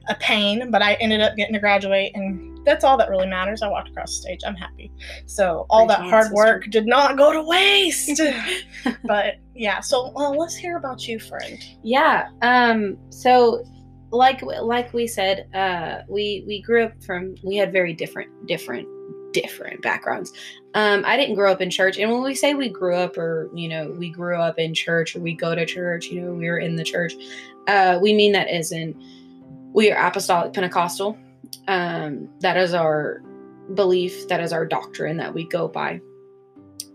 a 0.07 0.15
pain, 0.15 0.71
but 0.71 0.81
I 0.81 0.93
ended 0.95 1.21
up 1.21 1.35
getting 1.35 1.53
to 1.53 1.59
graduate 1.59 2.11
and 2.15 2.55
that's 2.65 2.83
all 2.83 2.97
that 2.97 3.09
really 3.09 3.27
matters. 3.27 3.61
I 3.61 3.67
walked 3.67 3.89
across 3.89 4.17
the 4.17 4.21
stage. 4.23 4.41
I'm 4.45 4.55
happy. 4.55 4.91
So 5.27 5.65
all 5.69 5.85
Great 5.85 5.99
that 5.99 6.09
hard 6.09 6.23
sister. 6.25 6.35
work 6.35 6.65
did 6.69 6.87
not 6.87 7.15
go 7.15 7.31
to 7.31 7.43
waste. 7.43 8.19
but 9.03 9.35
yeah, 9.55 9.79
so 9.79 10.11
well, 10.13 10.37
let's 10.37 10.55
hear 10.55 10.77
about 10.77 11.07
you, 11.07 11.17
friend. 11.17 11.57
Yeah. 11.81 12.29
Um. 12.41 12.97
So, 13.09 13.63
like 14.11 14.41
like 14.41 14.93
we 14.93 15.07
said, 15.07 15.47
uh, 15.53 16.01
we 16.09 16.43
we 16.45 16.61
grew 16.61 16.83
up 16.83 17.03
from 17.03 17.35
we 17.41 17.55
had 17.55 17.71
very 17.71 17.93
different 17.93 18.47
different 18.47 18.87
different 19.31 19.81
backgrounds. 19.81 20.33
Um, 20.73 21.03
I 21.05 21.15
didn't 21.15 21.35
grow 21.35 21.51
up 21.51 21.61
in 21.61 21.69
church, 21.69 21.97
and 21.97 22.11
when 22.11 22.21
we 22.21 22.35
say 22.35 22.53
we 22.53 22.67
grew 22.67 22.95
up, 22.95 23.17
or 23.17 23.49
you 23.53 23.69
know, 23.69 23.91
we 23.97 24.09
grew 24.09 24.35
up 24.35 24.59
in 24.59 24.73
church, 24.73 25.15
or 25.15 25.21
we 25.21 25.33
go 25.33 25.55
to 25.55 25.65
church, 25.65 26.07
you 26.07 26.21
know, 26.21 26.33
we 26.33 26.49
are 26.49 26.57
in 26.57 26.75
the 26.75 26.83
church, 26.83 27.13
uh, 27.67 27.97
we 28.01 28.13
mean 28.13 28.33
that 28.33 28.49
as 28.49 28.73
in 28.73 28.93
we 29.73 29.89
are 29.89 30.05
apostolic 30.05 30.51
Pentecostal. 30.53 31.17
Um, 31.69 32.29
that 32.41 32.57
is 32.57 32.73
our 32.73 33.21
belief. 33.73 34.27
That 34.27 34.41
is 34.41 34.51
our 34.51 34.65
doctrine 34.65 35.15
that 35.17 35.33
we 35.33 35.47
go 35.47 35.69
by. 35.69 36.01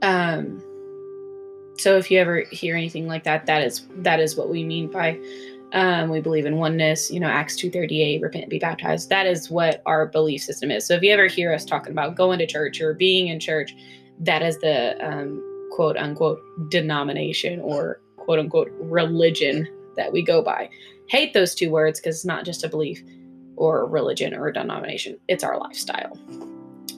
Um, 0.02 0.62
so 1.80 1.96
if 1.96 2.10
you 2.10 2.18
ever 2.18 2.44
hear 2.50 2.76
anything 2.76 3.06
like 3.06 3.24
that, 3.24 3.46
that 3.46 3.62
is 3.62 3.86
that 3.98 4.20
is 4.20 4.36
what 4.36 4.48
we 4.48 4.64
mean 4.64 4.88
by 4.88 5.18
um, 5.72 6.08
we 6.10 6.20
believe 6.20 6.46
in 6.46 6.56
oneness, 6.56 7.10
you 7.10 7.20
know, 7.20 7.28
Acts 7.28 7.56
238, 7.56 8.20
repent, 8.20 8.48
be 8.48 8.58
baptized. 8.58 9.08
That 9.08 9.26
is 9.26 9.50
what 9.50 9.82
our 9.86 10.06
belief 10.06 10.42
system 10.42 10.70
is. 10.70 10.86
So 10.86 10.94
if 10.94 11.02
you 11.02 11.12
ever 11.12 11.26
hear 11.26 11.52
us 11.52 11.64
talking 11.64 11.92
about 11.92 12.16
going 12.16 12.38
to 12.40 12.46
church 12.46 12.80
or 12.80 12.94
being 12.94 13.28
in 13.28 13.38
church, 13.38 13.74
that 14.18 14.42
is 14.42 14.58
the 14.58 14.96
um, 15.06 15.68
quote 15.72 15.96
unquote 15.96 16.40
denomination 16.70 17.60
or 17.60 18.00
quote 18.16 18.38
unquote 18.38 18.70
religion 18.80 19.68
that 19.96 20.12
we 20.12 20.22
go 20.22 20.42
by. 20.42 20.68
Hate 21.08 21.34
those 21.34 21.54
two 21.54 21.70
words 21.70 22.00
because 22.00 22.16
it's 22.16 22.24
not 22.24 22.44
just 22.44 22.64
a 22.64 22.68
belief 22.68 23.02
or 23.56 23.82
a 23.82 23.84
religion 23.84 24.34
or 24.34 24.48
a 24.48 24.52
denomination, 24.52 25.18
it's 25.28 25.44
our 25.44 25.58
lifestyle. 25.58 26.18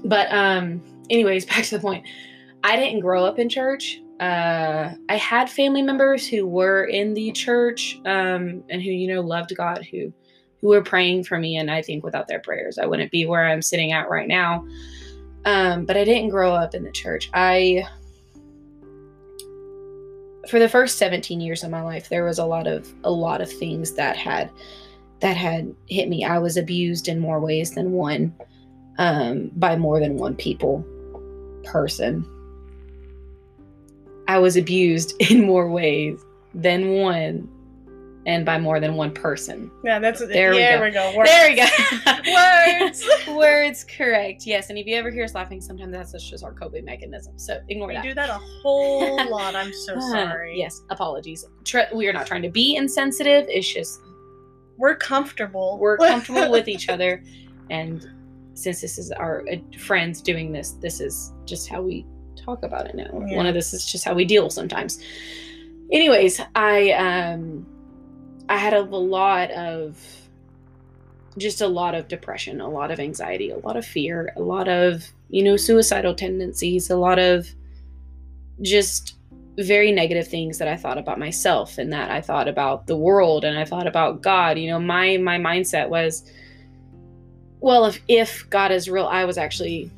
But, 0.04 0.32
um, 0.32 0.80
anyways, 1.10 1.44
back 1.46 1.64
to 1.64 1.76
the 1.76 1.80
point. 1.80 2.06
I 2.64 2.76
didn't 2.76 3.00
grow 3.00 3.24
up 3.24 3.38
in 3.38 3.48
church 3.48 4.00
uh, 4.22 4.94
I 5.08 5.16
had 5.16 5.50
family 5.50 5.82
members 5.82 6.28
who 6.28 6.46
were 6.46 6.84
in 6.84 7.12
the 7.12 7.32
church 7.32 7.98
um, 8.04 8.62
and 8.70 8.80
who, 8.80 8.90
you 8.92 9.12
know, 9.12 9.20
loved 9.20 9.52
God, 9.56 9.84
who 9.90 10.12
who 10.60 10.68
were 10.68 10.82
praying 10.82 11.24
for 11.24 11.40
me. 11.40 11.56
And 11.56 11.68
I 11.68 11.82
think 11.82 12.04
without 12.04 12.28
their 12.28 12.38
prayers, 12.38 12.78
I 12.78 12.86
wouldn't 12.86 13.10
be 13.10 13.26
where 13.26 13.44
I'm 13.44 13.60
sitting 13.60 13.90
at 13.90 14.08
right 14.08 14.28
now. 14.28 14.64
Um, 15.44 15.86
but 15.86 15.96
I 15.96 16.04
didn't 16.04 16.28
grow 16.28 16.54
up 16.54 16.72
in 16.72 16.84
the 16.84 16.92
church. 16.92 17.30
I, 17.34 17.82
for 20.48 20.60
the 20.60 20.68
first 20.68 20.98
17 20.98 21.40
years 21.40 21.64
of 21.64 21.70
my 21.70 21.82
life, 21.82 22.08
there 22.08 22.24
was 22.24 22.38
a 22.38 22.46
lot 22.46 22.68
of 22.68 22.88
a 23.02 23.10
lot 23.10 23.40
of 23.40 23.52
things 23.52 23.94
that 23.94 24.16
had 24.16 24.52
that 25.18 25.36
had 25.36 25.74
hit 25.88 26.08
me. 26.08 26.24
I 26.24 26.38
was 26.38 26.56
abused 26.56 27.08
in 27.08 27.18
more 27.18 27.40
ways 27.40 27.72
than 27.72 27.90
one 27.90 28.32
um, 28.98 29.50
by 29.56 29.74
more 29.74 29.98
than 29.98 30.16
one 30.16 30.36
people 30.36 30.86
person 31.64 32.24
I 34.28 34.38
was 34.38 34.56
abused 34.56 35.14
in 35.30 35.46
more 35.46 35.70
ways 35.70 36.24
than 36.54 36.92
one 37.00 37.48
and 38.26 38.46
by 38.46 38.58
more 38.58 38.78
than 38.78 38.94
one 38.94 39.12
person. 39.12 39.70
Yeah, 39.84 39.98
that's 39.98 40.20
there. 40.20 40.54
Yeah, 40.54 40.80
we 40.80 40.90
go. 40.90 41.10
We 41.10 41.16
go. 41.16 41.24
There 41.24 41.50
we 41.50 41.56
go. 41.56 42.80
Words. 42.80 43.04
Words. 43.36 43.84
Correct. 43.84 44.46
Yes, 44.46 44.70
and 44.70 44.78
if 44.78 44.86
you 44.86 44.94
ever 44.94 45.10
hear 45.10 45.24
us 45.24 45.34
laughing, 45.34 45.60
sometimes 45.60 45.92
that's 45.92 46.12
just 46.30 46.44
our 46.44 46.52
coping 46.52 46.84
mechanism. 46.84 47.38
So 47.38 47.60
ignore 47.68 47.88
we 47.88 47.94
that. 47.94 48.04
We 48.04 48.10
do 48.10 48.14
that 48.14 48.30
a 48.30 48.38
whole 48.62 49.28
lot. 49.30 49.56
I'm 49.56 49.72
so 49.72 49.98
sorry. 49.98 50.56
yes, 50.56 50.82
apologies. 50.90 51.44
we 51.92 52.06
are 52.06 52.12
not 52.12 52.26
trying 52.26 52.42
to 52.42 52.50
be 52.50 52.76
insensitive. 52.76 53.46
It's 53.48 53.72
just 53.72 54.00
we're 54.78 54.96
comfortable. 54.96 55.78
We're 55.78 55.96
comfortable 55.96 56.50
with 56.50 56.68
each 56.68 56.88
other, 56.88 57.24
and 57.70 58.08
since 58.54 58.80
this 58.80 58.98
is 58.98 59.10
our 59.10 59.44
uh, 59.50 59.56
friends 59.78 60.20
doing 60.20 60.52
this, 60.52 60.72
this 60.72 61.00
is 61.00 61.32
just 61.44 61.68
how 61.68 61.82
we 61.82 62.06
talk 62.36 62.62
about 62.62 62.86
it 62.86 62.94
now. 62.94 63.24
Yeah. 63.26 63.36
One 63.36 63.46
of 63.46 63.54
this 63.54 63.72
is 63.72 63.84
just 63.84 64.04
how 64.04 64.14
we 64.14 64.24
deal 64.24 64.50
sometimes. 64.50 65.02
Anyways, 65.90 66.40
I 66.54 66.92
um 66.92 67.66
I 68.48 68.56
had 68.56 68.74
a 68.74 68.82
lot 68.82 69.50
of 69.52 69.98
just 71.38 71.60
a 71.60 71.66
lot 71.66 71.94
of 71.94 72.08
depression, 72.08 72.60
a 72.60 72.68
lot 72.68 72.90
of 72.90 73.00
anxiety, 73.00 73.50
a 73.50 73.58
lot 73.58 73.76
of 73.76 73.86
fear, 73.86 74.32
a 74.36 74.42
lot 74.42 74.68
of, 74.68 75.10
you 75.30 75.42
know, 75.42 75.56
suicidal 75.56 76.14
tendencies, 76.14 76.90
a 76.90 76.96
lot 76.96 77.18
of 77.18 77.48
just 78.60 79.16
very 79.58 79.92
negative 79.92 80.28
things 80.28 80.58
that 80.58 80.68
I 80.68 80.76
thought 80.76 80.98
about 80.98 81.18
myself 81.18 81.78
and 81.78 81.92
that 81.92 82.10
I 82.10 82.20
thought 82.20 82.48
about 82.48 82.86
the 82.86 82.96
world 82.96 83.44
and 83.44 83.58
I 83.58 83.64
thought 83.64 83.86
about 83.86 84.22
God. 84.22 84.58
You 84.58 84.70
know, 84.70 84.80
my 84.80 85.16
my 85.16 85.38
mindset 85.38 85.88
was 85.88 86.30
well, 87.60 87.84
if 87.84 88.02
if 88.08 88.48
God 88.50 88.72
is 88.72 88.90
real, 88.90 89.06
I 89.06 89.24
was 89.24 89.38
actually 89.38 89.90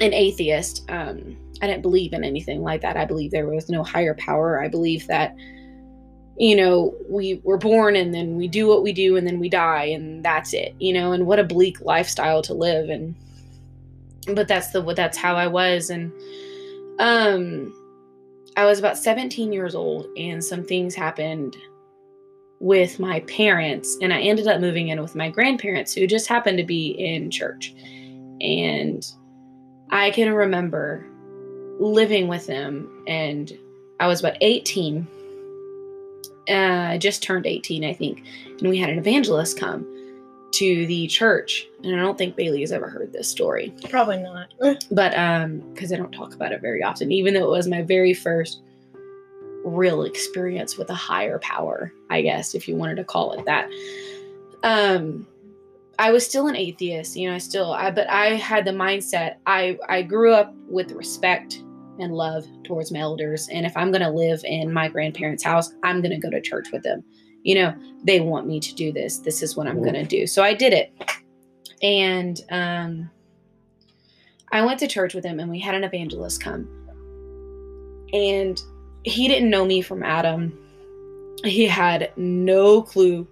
an 0.00 0.12
atheist. 0.12 0.84
Um 0.90 1.36
I 1.60 1.66
didn't 1.66 1.82
believe 1.82 2.12
in 2.12 2.24
anything 2.24 2.62
like 2.62 2.82
that. 2.82 2.96
I 2.96 3.04
believe 3.04 3.30
there 3.30 3.48
was 3.48 3.68
no 3.68 3.82
higher 3.82 4.14
power. 4.14 4.62
I 4.62 4.68
believe 4.68 5.06
that, 5.08 5.34
you 6.36 6.54
know, 6.56 6.94
we 7.08 7.40
were 7.44 7.58
born 7.58 7.96
and 7.96 8.14
then 8.14 8.36
we 8.36 8.46
do 8.48 8.68
what 8.68 8.82
we 8.82 8.92
do 8.92 9.16
and 9.16 9.26
then 9.26 9.40
we 9.40 9.48
die 9.48 9.84
and 9.84 10.24
that's 10.24 10.54
it, 10.54 10.74
you 10.78 10.92
know, 10.92 11.12
and 11.12 11.26
what 11.26 11.38
a 11.38 11.44
bleak 11.44 11.80
lifestyle 11.80 12.42
to 12.42 12.54
live. 12.54 12.90
And, 12.90 13.14
but 14.34 14.46
that's 14.46 14.70
the, 14.70 14.82
that's 14.94 15.18
how 15.18 15.34
I 15.34 15.46
was. 15.46 15.90
And, 15.90 16.12
um, 17.00 17.74
I 18.56 18.64
was 18.64 18.78
about 18.78 18.98
17 18.98 19.52
years 19.52 19.74
old 19.74 20.06
and 20.16 20.42
some 20.42 20.64
things 20.64 20.94
happened 20.94 21.56
with 22.60 22.98
my 22.98 23.20
parents 23.20 23.96
and 24.02 24.12
I 24.12 24.20
ended 24.20 24.48
up 24.48 24.60
moving 24.60 24.88
in 24.88 25.00
with 25.00 25.14
my 25.14 25.30
grandparents 25.30 25.92
who 25.92 26.06
just 26.08 26.26
happened 26.26 26.58
to 26.58 26.64
be 26.64 26.88
in 26.88 27.30
church. 27.30 27.72
And 28.40 29.04
I 29.90 30.10
can 30.10 30.32
remember 30.32 31.04
living 31.78 32.28
with 32.28 32.46
them 32.46 33.04
and 33.06 33.56
I 34.00 34.06
was 34.06 34.20
about 34.20 34.36
18. 34.40 35.06
Uh, 36.48 36.52
I 36.52 36.98
just 36.98 37.22
turned 37.22 37.46
18, 37.46 37.84
I 37.84 37.92
think. 37.92 38.24
And 38.58 38.68
we 38.68 38.78
had 38.78 38.90
an 38.90 38.98
evangelist 38.98 39.58
come 39.58 39.86
to 40.52 40.86
the 40.86 41.06
church. 41.06 41.68
And 41.84 41.94
I 41.94 41.98
don't 41.98 42.16
think 42.16 42.36
Bailey 42.36 42.60
has 42.60 42.72
ever 42.72 42.88
heard 42.88 43.12
this 43.12 43.28
story. 43.28 43.72
Probably 43.88 44.18
not. 44.18 44.52
but 44.90 45.16
um 45.16 45.58
because 45.72 45.92
I 45.92 45.96
don't 45.96 46.12
talk 46.12 46.34
about 46.34 46.52
it 46.52 46.60
very 46.60 46.82
often, 46.82 47.12
even 47.12 47.34
though 47.34 47.44
it 47.44 47.50
was 47.50 47.68
my 47.68 47.82
very 47.82 48.14
first 48.14 48.62
real 49.64 50.02
experience 50.02 50.78
with 50.78 50.88
a 50.88 50.94
higher 50.94 51.38
power, 51.40 51.92
I 52.08 52.22
guess, 52.22 52.54
if 52.54 52.68
you 52.68 52.76
wanted 52.76 52.96
to 52.96 53.04
call 53.04 53.32
it 53.32 53.44
that. 53.44 53.68
Um 54.62 55.26
I 55.98 56.12
was 56.12 56.24
still 56.24 56.46
an 56.46 56.56
atheist, 56.56 57.16
you 57.16 57.28
know, 57.28 57.34
I 57.34 57.38
still 57.38 57.72
I 57.72 57.90
but 57.90 58.08
I 58.08 58.34
had 58.36 58.64
the 58.64 58.70
mindset 58.70 59.36
I 59.46 59.78
I 59.88 60.02
grew 60.02 60.32
up 60.32 60.54
with 60.68 60.92
respect 60.92 61.62
and 61.98 62.14
love 62.14 62.46
towards 62.64 62.92
my 62.92 63.00
elders. 63.00 63.48
And 63.48 63.66
if 63.66 63.76
I'm 63.76 63.90
going 63.90 64.02
to 64.02 64.10
live 64.10 64.40
in 64.44 64.72
my 64.72 64.88
grandparents' 64.88 65.42
house, 65.42 65.72
I'm 65.82 66.00
going 66.00 66.12
to 66.12 66.18
go 66.18 66.30
to 66.30 66.40
church 66.40 66.68
with 66.72 66.82
them. 66.82 67.04
You 67.42 67.56
know, 67.56 67.74
they 68.04 68.20
want 68.20 68.46
me 68.46 68.60
to 68.60 68.74
do 68.74 68.92
this. 68.92 69.18
This 69.18 69.42
is 69.42 69.56
what 69.56 69.66
I'm 69.66 69.82
going 69.82 69.94
to 69.94 70.04
do. 70.04 70.26
So 70.26 70.42
I 70.42 70.54
did 70.54 70.72
it. 70.72 70.92
And 71.82 72.40
um, 72.50 73.10
I 74.52 74.64
went 74.64 74.80
to 74.80 74.88
church 74.88 75.14
with 75.14 75.24
him 75.24 75.40
and 75.40 75.50
we 75.50 75.60
had 75.60 75.74
an 75.74 75.84
evangelist 75.84 76.42
come. 76.42 76.68
And 78.12 78.60
he 79.04 79.28
didn't 79.28 79.50
know 79.50 79.64
me 79.64 79.82
from 79.82 80.02
Adam. 80.02 80.56
He 81.44 81.66
had 81.66 82.12
no 82.16 82.82
clue 82.82 83.26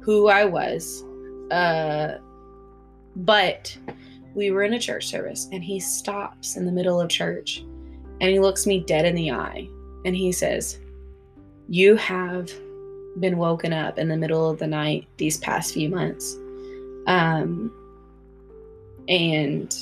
who 0.00 0.28
I 0.28 0.44
was. 0.44 1.04
Uh, 1.52 2.18
but 3.14 3.76
we 4.34 4.50
were 4.50 4.62
in 4.62 4.72
a 4.72 4.78
church 4.78 5.06
service 5.06 5.48
and 5.52 5.62
he 5.62 5.78
stops 5.78 6.56
in 6.56 6.64
the 6.64 6.72
middle 6.72 6.98
of 6.98 7.10
church 7.10 7.62
and 8.20 8.30
he 8.30 8.40
looks 8.40 8.66
me 8.66 8.80
dead 8.80 9.04
in 9.04 9.14
the 9.14 9.30
eye 9.30 9.68
and 10.06 10.16
he 10.16 10.32
says, 10.32 10.78
You 11.68 11.96
have 11.96 12.50
been 13.20 13.36
woken 13.36 13.74
up 13.74 13.98
in 13.98 14.08
the 14.08 14.16
middle 14.16 14.48
of 14.48 14.58
the 14.58 14.66
night 14.66 15.06
these 15.18 15.36
past 15.38 15.74
few 15.74 15.90
months. 15.90 16.34
Um, 17.06 17.70
and 19.08 19.76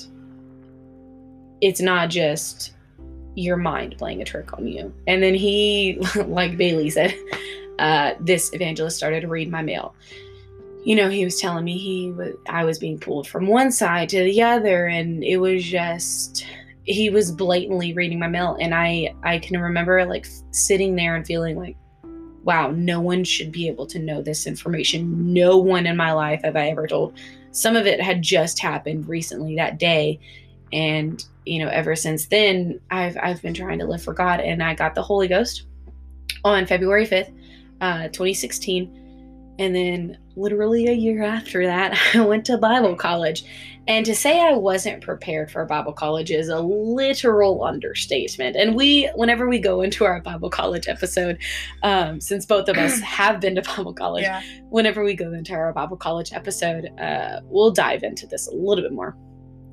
it's 1.60 1.80
not 1.80 2.10
just 2.10 2.72
your 3.36 3.56
mind 3.56 3.94
playing 3.96 4.22
a 4.22 4.24
trick 4.24 4.52
on 4.54 4.66
you. 4.66 4.92
And 5.06 5.22
then 5.22 5.34
he, 5.34 6.00
like 6.26 6.56
Bailey 6.56 6.90
said, 6.90 7.14
uh, 7.78 8.14
this 8.18 8.52
evangelist 8.52 8.96
started 8.96 9.20
to 9.20 9.28
read 9.28 9.50
my 9.50 9.62
mail. 9.62 9.94
You 10.84 10.96
know, 10.96 11.10
he 11.10 11.24
was 11.24 11.40
telling 11.40 11.64
me 11.64 11.76
he 11.76 12.10
was 12.10 12.34
I 12.48 12.64
was 12.64 12.78
being 12.78 12.98
pulled 12.98 13.28
from 13.28 13.46
one 13.46 13.70
side 13.70 14.08
to 14.10 14.22
the 14.22 14.42
other, 14.42 14.86
and 14.86 15.22
it 15.22 15.36
was 15.36 15.62
just 15.62 16.46
he 16.84 17.10
was 17.10 17.30
blatantly 17.30 17.92
reading 17.92 18.18
my 18.18 18.26
mail 18.26 18.56
and 18.58 18.74
i 18.74 19.14
i 19.22 19.38
can 19.38 19.60
remember 19.60 20.04
like 20.06 20.26
sitting 20.50 20.96
there 20.96 21.14
and 21.14 21.26
feeling 21.26 21.56
like 21.56 21.76
wow 22.42 22.70
no 22.70 23.00
one 23.00 23.22
should 23.22 23.52
be 23.52 23.68
able 23.68 23.86
to 23.86 23.98
know 23.98 24.22
this 24.22 24.46
information. 24.46 25.32
No 25.32 25.58
one 25.58 25.86
in 25.86 25.96
my 25.96 26.12
life 26.12 26.40
have 26.42 26.56
i 26.56 26.68
ever 26.68 26.86
told. 26.86 27.18
Some 27.52 27.76
of 27.76 27.86
it 27.86 28.00
had 28.00 28.22
just 28.22 28.58
happened 28.58 29.08
recently 29.08 29.56
that 29.56 29.78
day 29.78 30.18
and 30.72 31.24
you 31.44 31.62
know 31.62 31.70
ever 31.70 31.96
since 31.96 32.26
then 32.26 32.80
i've 32.90 33.16
i've 33.22 33.42
been 33.42 33.54
trying 33.54 33.78
to 33.78 33.86
live 33.86 34.02
for 34.02 34.12
god 34.12 34.40
and 34.40 34.62
i 34.62 34.74
got 34.74 34.94
the 34.94 35.02
holy 35.02 35.26
ghost 35.26 35.66
on 36.44 36.66
february 36.66 37.06
5th 37.06 37.32
uh 37.80 38.04
2016 38.08 39.56
and 39.58 39.74
then 39.74 40.18
literally 40.40 40.86
a 40.88 40.92
year 40.92 41.22
after 41.22 41.64
that 41.66 41.98
i 42.14 42.20
went 42.20 42.44
to 42.44 42.56
bible 42.58 42.96
college 42.96 43.44
and 43.90 44.06
to 44.06 44.14
say 44.14 44.40
I 44.40 44.52
wasn't 44.52 45.02
prepared 45.02 45.50
for 45.50 45.64
Bible 45.64 45.92
college 45.92 46.30
is 46.30 46.48
a 46.48 46.60
literal 46.60 47.64
understatement. 47.64 48.54
And 48.54 48.76
we, 48.76 49.10
whenever 49.16 49.48
we 49.48 49.58
go 49.58 49.80
into 49.80 50.04
our 50.04 50.20
Bible 50.20 50.50
college 50.50 50.86
episode, 50.86 51.38
um, 51.82 52.20
since 52.20 52.46
both 52.46 52.68
of 52.68 52.76
us 52.76 53.00
have 53.04 53.40
been 53.40 53.56
to 53.56 53.62
Bible 53.62 53.92
college, 53.92 54.22
yeah. 54.22 54.42
whenever 54.68 55.02
we 55.02 55.14
go 55.14 55.32
into 55.32 55.54
our 55.54 55.72
Bible 55.72 55.96
college 55.96 56.32
episode, 56.32 56.88
uh, 57.00 57.40
we'll 57.44 57.72
dive 57.72 58.02
into 58.02 58.26
this 58.26 58.46
a 58.46 58.54
little 58.54 58.84
bit 58.84 58.92
more. 58.92 59.16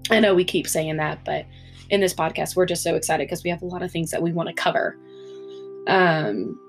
I 0.09 0.19
know 0.19 0.33
we 0.33 0.45
keep 0.45 0.67
saying 0.67 0.97
that, 0.97 1.23
but 1.25 1.45
in 1.89 1.99
this 1.99 2.13
podcast, 2.13 2.55
we're 2.55 2.65
just 2.65 2.81
so 2.81 2.95
excited 2.95 3.27
because 3.27 3.43
we 3.43 3.49
have 3.49 3.61
a 3.61 3.65
lot 3.65 3.83
of 3.83 3.91
things 3.91 4.09
that 4.11 4.21
we 4.21 4.31
want 4.31 4.47
to 4.47 4.55
cover. 4.55 4.97
Um, 5.87 6.59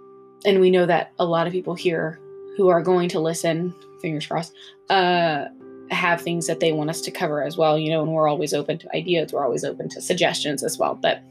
and 0.44 0.60
we 0.60 0.70
know 0.70 0.86
that 0.86 1.12
a 1.18 1.24
lot 1.24 1.46
of 1.46 1.52
people 1.52 1.74
here 1.74 2.20
who 2.56 2.68
are 2.68 2.82
going 2.82 3.08
to 3.10 3.20
listen, 3.20 3.74
fingers 4.00 4.26
crossed, 4.26 4.54
uh, 4.90 5.46
have 5.90 6.20
things 6.20 6.46
that 6.46 6.60
they 6.60 6.72
want 6.72 6.90
us 6.90 7.00
to 7.02 7.10
cover 7.10 7.42
as 7.42 7.56
well, 7.56 7.78
you 7.78 7.90
know, 7.90 8.02
and 8.02 8.12
we're 8.12 8.28
always 8.28 8.52
open 8.52 8.78
to 8.78 8.96
ideas, 8.96 9.32
we're 9.32 9.44
always 9.44 9.64
open 9.64 9.88
to 9.90 10.00
suggestions 10.00 10.62
as 10.62 10.78
well. 10.78 10.94
But 10.94 11.22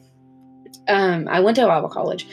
um, 0.88 1.28
I 1.28 1.40
went 1.40 1.56
to 1.58 1.68
Bible 1.68 1.90
college 1.90 2.28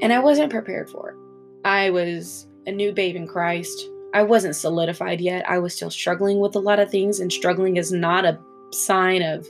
and 0.00 0.12
I 0.12 0.18
wasn't 0.20 0.50
prepared 0.50 0.88
for 0.90 1.10
it. 1.10 1.16
I 1.64 1.90
was 1.90 2.46
a 2.66 2.72
new 2.72 2.92
babe 2.92 3.16
in 3.16 3.26
Christ. 3.26 3.86
I 4.14 4.22
wasn't 4.22 4.56
solidified 4.56 5.20
yet. 5.20 5.48
I 5.48 5.58
was 5.58 5.74
still 5.74 5.90
struggling 5.90 6.40
with 6.40 6.54
a 6.54 6.60
lot 6.60 6.78
of 6.78 6.90
things, 6.90 7.20
and 7.20 7.30
struggling 7.32 7.76
is 7.76 7.92
not 7.92 8.24
a 8.24 8.38
sign 8.72 9.22
of 9.22 9.46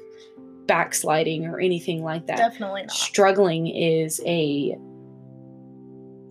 backsliding 0.66 1.46
or 1.46 1.60
anything 1.60 2.02
like 2.02 2.26
that. 2.26 2.38
Definitely 2.38 2.82
not. 2.82 2.90
Struggling 2.90 3.68
is 3.68 4.20
a 4.26 4.76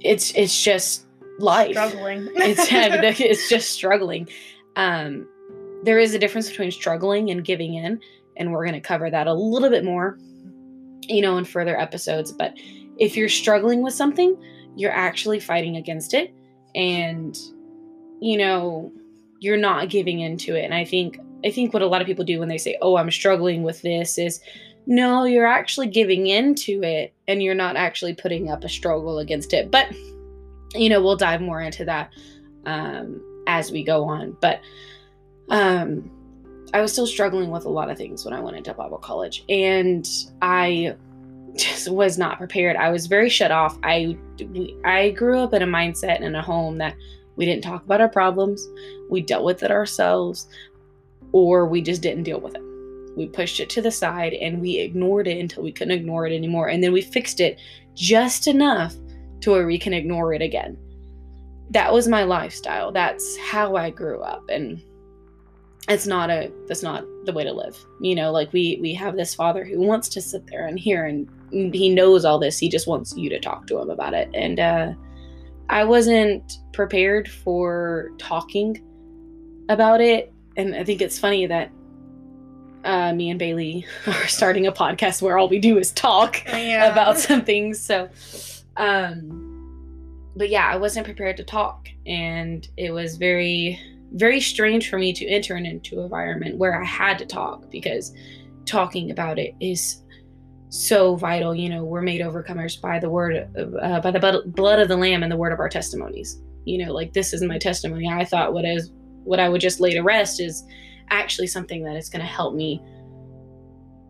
it's 0.01 0.31
it's 0.31 0.63
just 0.63 1.06
life. 1.39 1.71
Struggling. 1.71 2.29
it's 2.35 3.19
it's 3.19 3.49
just 3.49 3.71
struggling. 3.71 4.27
Um 4.75 5.27
there 5.83 5.99
is 5.99 6.13
a 6.13 6.19
difference 6.19 6.49
between 6.49 6.71
struggling 6.71 7.29
and 7.29 7.43
giving 7.43 7.75
in, 7.75 7.99
and 8.35 8.51
we're 8.51 8.65
going 8.65 8.73
to 8.73 8.81
cover 8.81 9.09
that 9.09 9.27
a 9.27 9.33
little 9.33 9.69
bit 9.69 9.83
more, 9.83 10.17
you 11.03 11.21
know, 11.21 11.37
in 11.37 11.45
further 11.45 11.79
episodes. 11.79 12.31
But 12.31 12.57
if 12.97 13.15
you're 13.15 13.29
struggling 13.29 13.83
with 13.83 13.93
something, 13.93 14.35
you're 14.75 14.91
actually 14.91 15.39
fighting 15.39 15.77
against 15.77 16.13
it, 16.13 16.33
and 16.75 17.37
you 18.19 18.37
know, 18.37 18.91
you're 19.39 19.57
not 19.57 19.89
giving 19.89 20.19
into 20.19 20.55
it. 20.55 20.63
And 20.63 20.73
I 20.73 20.83
think 20.83 21.19
I 21.45 21.51
think 21.51 21.73
what 21.73 21.83
a 21.83 21.87
lot 21.87 22.01
of 22.01 22.07
people 22.07 22.25
do 22.25 22.39
when 22.39 22.49
they 22.49 22.57
say, 22.57 22.77
"Oh, 22.81 22.97
I'm 22.97 23.11
struggling 23.11 23.63
with 23.63 23.81
this," 23.81 24.17
is 24.17 24.41
no, 24.87 25.25
you're 25.25 25.45
actually 25.45 25.87
giving 25.87 26.27
into 26.27 26.81
it, 26.83 27.13
and 27.27 27.43
you're 27.43 27.55
not 27.55 27.75
actually 27.75 28.13
putting 28.13 28.49
up 28.49 28.63
a 28.63 28.69
struggle 28.69 29.19
against 29.19 29.53
it. 29.53 29.69
But 29.69 29.87
you 30.73 30.89
know, 30.89 31.01
we'll 31.01 31.15
dive 31.15 31.41
more 31.41 31.61
into 31.61 31.85
that 31.85 32.11
um, 32.65 33.21
as 33.47 33.71
we 33.71 33.83
go 33.83 34.05
on. 34.05 34.35
But 34.41 34.61
um, 35.49 36.11
I 36.73 36.81
was 36.81 36.91
still 36.91 37.07
struggling 37.07 37.49
with 37.49 37.65
a 37.65 37.69
lot 37.69 37.89
of 37.89 37.97
things 37.97 38.25
when 38.25 38.33
I 38.33 38.39
went 38.39 38.57
into 38.57 38.73
Bible 38.73 38.97
college, 38.97 39.43
and 39.49 40.07
I 40.41 40.95
just 41.55 41.89
was 41.89 42.17
not 42.17 42.37
prepared. 42.37 42.75
I 42.75 42.89
was 42.89 43.07
very 43.07 43.29
shut 43.29 43.51
off. 43.51 43.77
I 43.83 44.17
I 44.83 45.11
grew 45.11 45.39
up 45.39 45.53
in 45.53 45.61
a 45.61 45.67
mindset 45.67 46.15
and 46.15 46.25
in 46.25 46.35
a 46.35 46.41
home 46.41 46.77
that 46.77 46.95
we 47.35 47.45
didn't 47.45 47.63
talk 47.63 47.85
about 47.85 48.01
our 48.01 48.09
problems, 48.09 48.67
we 49.09 49.21
dealt 49.21 49.45
with 49.45 49.61
it 49.63 49.71
ourselves, 49.71 50.47
or 51.31 51.67
we 51.67 51.81
just 51.81 52.01
didn't 52.01 52.23
deal 52.23 52.39
with 52.39 52.55
it. 52.55 52.63
We 53.15 53.27
pushed 53.27 53.59
it 53.59 53.69
to 53.71 53.81
the 53.81 53.91
side 53.91 54.33
and 54.33 54.59
we 54.59 54.79
ignored 54.79 55.27
it 55.27 55.39
until 55.39 55.63
we 55.63 55.71
couldn't 55.71 55.97
ignore 55.97 56.27
it 56.27 56.35
anymore, 56.35 56.67
and 56.67 56.83
then 56.83 56.91
we 56.91 57.01
fixed 57.01 57.39
it 57.39 57.59
just 57.93 58.47
enough 58.47 58.95
to 59.41 59.51
where 59.51 59.65
we 59.67 59.77
can 59.77 59.93
ignore 59.93 60.33
it 60.33 60.41
again. 60.41 60.77
That 61.71 61.93
was 61.93 62.07
my 62.07 62.23
lifestyle. 62.23 62.91
That's 62.91 63.37
how 63.37 63.75
I 63.75 63.89
grew 63.89 64.21
up, 64.21 64.43
and 64.49 64.81
it's 65.89 66.07
not 66.07 66.29
a 66.29 66.51
that's 66.67 66.83
not 66.83 67.05
the 67.23 67.31
way 67.31 67.45
to 67.45 67.53
live 67.53 67.77
you 68.01 68.13
know 68.13 68.29
like 68.29 68.51
we 68.51 68.77
we 68.81 68.93
have 68.93 69.15
this 69.15 69.33
father 69.33 69.63
who 69.63 69.79
wants 69.79 70.09
to 70.09 70.21
sit 70.21 70.45
there 70.47 70.67
and 70.67 70.77
hear 70.77 71.05
and 71.05 71.29
he 71.73 71.87
knows 71.89 72.25
all 72.25 72.37
this 72.37 72.57
he 72.59 72.67
just 72.67 72.87
wants 72.87 73.15
you 73.15 73.29
to 73.29 73.39
talk 73.39 73.65
to 73.67 73.77
him 73.79 73.89
about 73.89 74.13
it 74.13 74.29
and 74.33 74.59
uh 74.59 74.91
i 75.69 75.85
wasn't 75.85 76.57
prepared 76.73 77.29
for 77.29 78.09
talking 78.17 78.81
about 79.69 80.01
it 80.01 80.33
and 80.57 80.75
i 80.75 80.83
think 80.83 81.01
it's 81.01 81.17
funny 81.17 81.45
that 81.45 81.71
uh, 82.83 83.11
me 83.13 83.29
and 83.29 83.39
Bailey 83.39 83.85
are 84.07 84.27
starting 84.27 84.67
a 84.67 84.71
podcast 84.73 85.21
where 85.21 85.37
all 85.37 85.47
we 85.49 85.59
do 85.59 85.77
is 85.77 85.91
talk 85.91 86.41
Yeah. 86.47 86.89
about 86.91 87.17
some 87.17 87.43
things. 87.43 87.79
So, 87.81 88.07
um, 88.77 90.31
but 90.35 90.49
yeah, 90.49 90.67
I 90.67 90.77
wasn't 90.77 91.05
prepared 91.05 91.37
to 91.37 91.43
talk, 91.43 91.89
and 92.05 92.67
it 92.77 92.91
was 92.91 93.17
very 93.17 93.79
very 94.13 94.39
strange 94.39 94.89
for 94.89 94.97
me 94.97 95.13
to 95.13 95.27
enter 95.27 95.55
into 95.57 95.97
an 95.97 96.03
environment 96.03 96.57
where 96.57 96.81
I 96.81 96.85
had 96.85 97.17
to 97.19 97.25
talk 97.25 97.69
because 97.69 98.13
talking 98.65 99.11
about 99.11 99.37
it 99.39 99.53
is 99.59 100.01
so 100.69 101.15
vital. 101.15 101.53
You 101.55 101.69
know, 101.69 101.83
we're 101.83 102.01
made 102.01 102.21
overcomers 102.21 102.79
by 102.79 102.99
the 102.99 103.09
word, 103.09 103.49
of, 103.55 103.75
uh, 103.75 103.99
by 104.01 104.11
the 104.11 104.43
blood 104.47 104.79
of 104.79 104.87
the 104.87 104.97
Lamb 104.97 105.23
and 105.23 105.31
the 105.31 105.37
word 105.37 105.53
of 105.53 105.59
our 105.59 105.69
testimonies. 105.69 106.41
You 106.65 106.85
know, 106.85 106.93
like 106.93 107.13
this 107.13 107.33
is 107.33 107.41
my 107.41 107.57
testimony. 107.57 108.07
I 108.07 108.25
thought 108.25 108.53
what 108.53 108.65
is 108.65 108.91
what 109.23 109.39
I 109.39 109.49
would 109.49 109.61
just 109.61 109.79
lay 109.79 109.93
to 109.93 110.01
rest 110.01 110.39
is 110.39 110.65
actually 111.09 111.47
something 111.47 111.83
that 111.83 111.95
is 111.95 112.09
going 112.09 112.21
to 112.21 112.27
help 112.27 112.53
me 112.53 112.81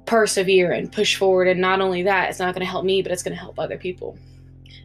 persevere 0.06 0.72
and 0.72 0.92
push 0.92 1.16
forward. 1.16 1.48
And 1.48 1.60
not 1.60 1.82
only 1.82 2.04
that, 2.04 2.30
it's 2.30 2.40
not 2.40 2.54
going 2.54 2.66
to 2.66 2.70
help 2.70 2.86
me, 2.86 3.02
but 3.02 3.12
it's 3.12 3.24
going 3.24 3.36
to 3.36 3.40
help 3.40 3.60
other 3.60 3.78
people. 3.78 4.18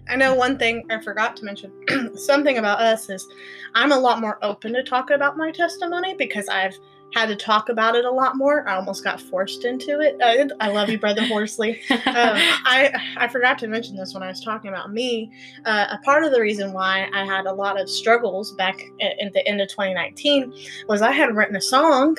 I 0.08 0.16
know 0.16 0.34
one 0.34 0.58
thing 0.58 0.84
I 0.90 1.00
forgot 1.00 1.36
to 1.36 1.44
mention. 1.44 1.72
something 2.16 2.58
about 2.58 2.80
us 2.80 3.08
is 3.08 3.26
I'm 3.74 3.92
a 3.92 3.98
lot 3.98 4.20
more 4.20 4.38
open 4.42 4.72
to 4.74 4.82
talk 4.82 5.10
about 5.10 5.36
my 5.36 5.50
testimony 5.50 6.14
because 6.14 6.48
I've 6.48 6.76
had 7.14 7.26
to 7.26 7.36
talk 7.36 7.68
about 7.68 7.94
it 7.94 8.04
a 8.04 8.10
lot 8.10 8.36
more. 8.36 8.66
I 8.66 8.74
almost 8.74 9.04
got 9.04 9.20
forced 9.20 9.64
into 9.64 10.00
it. 10.00 10.16
I, 10.22 10.48
I 10.60 10.70
love 10.70 10.88
you, 10.88 10.98
brother 10.98 11.24
Horsley. 11.26 11.80
Um, 12.04 12.36
I 12.36 12.92
I 13.16 13.28
forgot 13.28 13.58
to 13.60 13.68
mention 13.68 13.96
this 13.96 14.12
when 14.12 14.22
I 14.22 14.28
was 14.28 14.42
talking 14.42 14.68
about 14.68 14.92
me. 14.92 15.30
Uh, 15.64 15.86
a 15.90 15.98
part 16.04 16.24
of 16.24 16.32
the 16.32 16.40
reason 16.40 16.72
why 16.72 17.08
I 17.14 17.24
had 17.24 17.46
a 17.46 17.52
lot 17.52 17.80
of 17.80 17.88
struggles 17.88 18.52
back 18.52 18.82
at, 19.00 19.18
at 19.18 19.32
the 19.32 19.46
end 19.46 19.60
of 19.60 19.68
2019 19.68 20.52
was 20.88 21.00
I 21.00 21.12
had 21.12 21.34
written 21.34 21.56
a 21.56 21.60
song, 21.60 22.16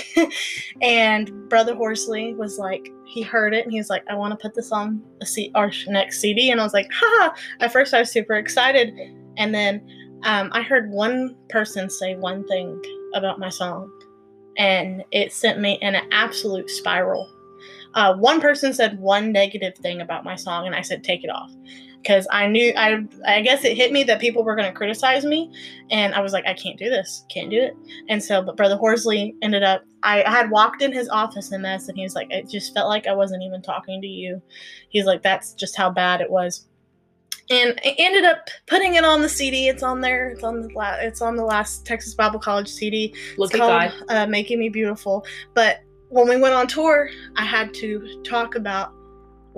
and 0.82 1.48
brother 1.48 1.74
Horsley 1.74 2.34
was 2.34 2.58
like, 2.58 2.92
he 3.08 3.22
heard 3.22 3.54
it 3.54 3.64
and 3.64 3.72
he 3.72 3.78
was 3.78 3.90
like, 3.90 4.04
I 4.08 4.14
want 4.14 4.32
to 4.32 4.36
put 4.36 4.54
this 4.54 4.72
on 4.72 5.02
a 5.20 5.26
C- 5.26 5.50
our 5.54 5.70
next 5.86 6.20
CD, 6.20 6.50
and 6.50 6.60
I 6.60 6.64
was 6.64 6.74
like, 6.74 6.90
ha! 6.92 7.34
At 7.60 7.72
first, 7.72 7.94
I 7.94 8.00
was 8.00 8.10
super 8.10 8.34
excited, 8.34 8.92
and 9.36 9.54
then 9.54 9.86
um, 10.24 10.50
I 10.52 10.62
heard 10.62 10.90
one 10.90 11.36
person 11.48 11.88
say 11.88 12.16
one 12.16 12.46
thing 12.46 12.82
about 13.14 13.38
my 13.38 13.48
song 13.48 13.90
and 14.58 15.04
it 15.12 15.32
sent 15.32 15.60
me 15.60 15.78
in 15.80 15.94
an 15.94 16.08
absolute 16.12 16.68
spiral. 16.68 17.32
Uh, 17.94 18.14
one 18.16 18.40
person 18.40 18.74
said 18.74 18.98
one 18.98 19.32
negative 19.32 19.74
thing 19.78 20.00
about 20.00 20.24
my 20.24 20.36
song, 20.36 20.66
and 20.66 20.74
I 20.74 20.82
said, 20.82 21.02
take 21.02 21.24
it 21.24 21.30
off. 21.30 21.50
Because 22.08 22.26
I 22.30 22.46
knew, 22.46 22.72
I, 22.74 23.04
I 23.26 23.42
guess 23.42 23.66
it 23.66 23.76
hit 23.76 23.92
me 23.92 24.02
that 24.04 24.18
people 24.18 24.42
were 24.42 24.56
going 24.56 24.66
to 24.66 24.74
criticize 24.74 25.26
me, 25.26 25.52
and 25.90 26.14
I 26.14 26.20
was 26.20 26.32
like, 26.32 26.46
I 26.46 26.54
can't 26.54 26.78
do 26.78 26.88
this, 26.88 27.26
can't 27.28 27.50
do 27.50 27.60
it. 27.60 27.76
And 28.08 28.24
so, 28.24 28.40
but 28.40 28.56
Brother 28.56 28.78
Horsley 28.78 29.34
ended 29.42 29.62
up, 29.62 29.84
I, 30.02 30.22
I 30.22 30.30
had 30.30 30.50
walked 30.50 30.80
in 30.80 30.90
his 30.90 31.10
office 31.10 31.52
in 31.52 31.60
this, 31.60 31.86
and 31.86 31.98
he 31.98 32.04
was 32.04 32.14
like, 32.14 32.28
it 32.30 32.48
just 32.48 32.72
felt 32.72 32.88
like 32.88 33.06
I 33.06 33.12
wasn't 33.12 33.42
even 33.42 33.60
talking 33.60 34.00
to 34.00 34.08
you. 34.08 34.40
He's 34.88 35.04
like, 35.04 35.22
that's 35.22 35.52
just 35.52 35.76
how 35.76 35.90
bad 35.90 36.22
it 36.22 36.30
was 36.30 36.66
and 37.50 37.80
I 37.84 37.94
ended 37.98 38.24
up 38.24 38.48
putting 38.66 38.96
it 38.96 39.04
on 39.04 39.22
the 39.22 39.28
CD. 39.28 39.68
It's 39.68 39.82
on 39.82 40.02
there. 40.02 40.28
It's 40.28 40.44
on 40.44 40.60
the 40.60 40.68
la- 40.74 40.98
it's 41.00 41.22
on 41.22 41.34
the 41.34 41.44
last 41.44 41.86
Texas 41.86 42.14
Bible 42.14 42.38
College 42.38 42.68
CD. 42.68 43.14
Look 43.38 43.54
it's 43.54 43.60
at 43.60 43.90
called 43.90 44.10
uh, 44.10 44.26
"Making 44.26 44.58
Me 44.58 44.68
Beautiful." 44.68 45.24
But 45.54 45.80
when 46.10 46.28
we 46.28 46.36
went 46.36 46.54
on 46.54 46.66
tour, 46.66 47.08
I 47.36 47.46
had 47.46 47.72
to 47.74 48.22
talk 48.22 48.54
about 48.54 48.92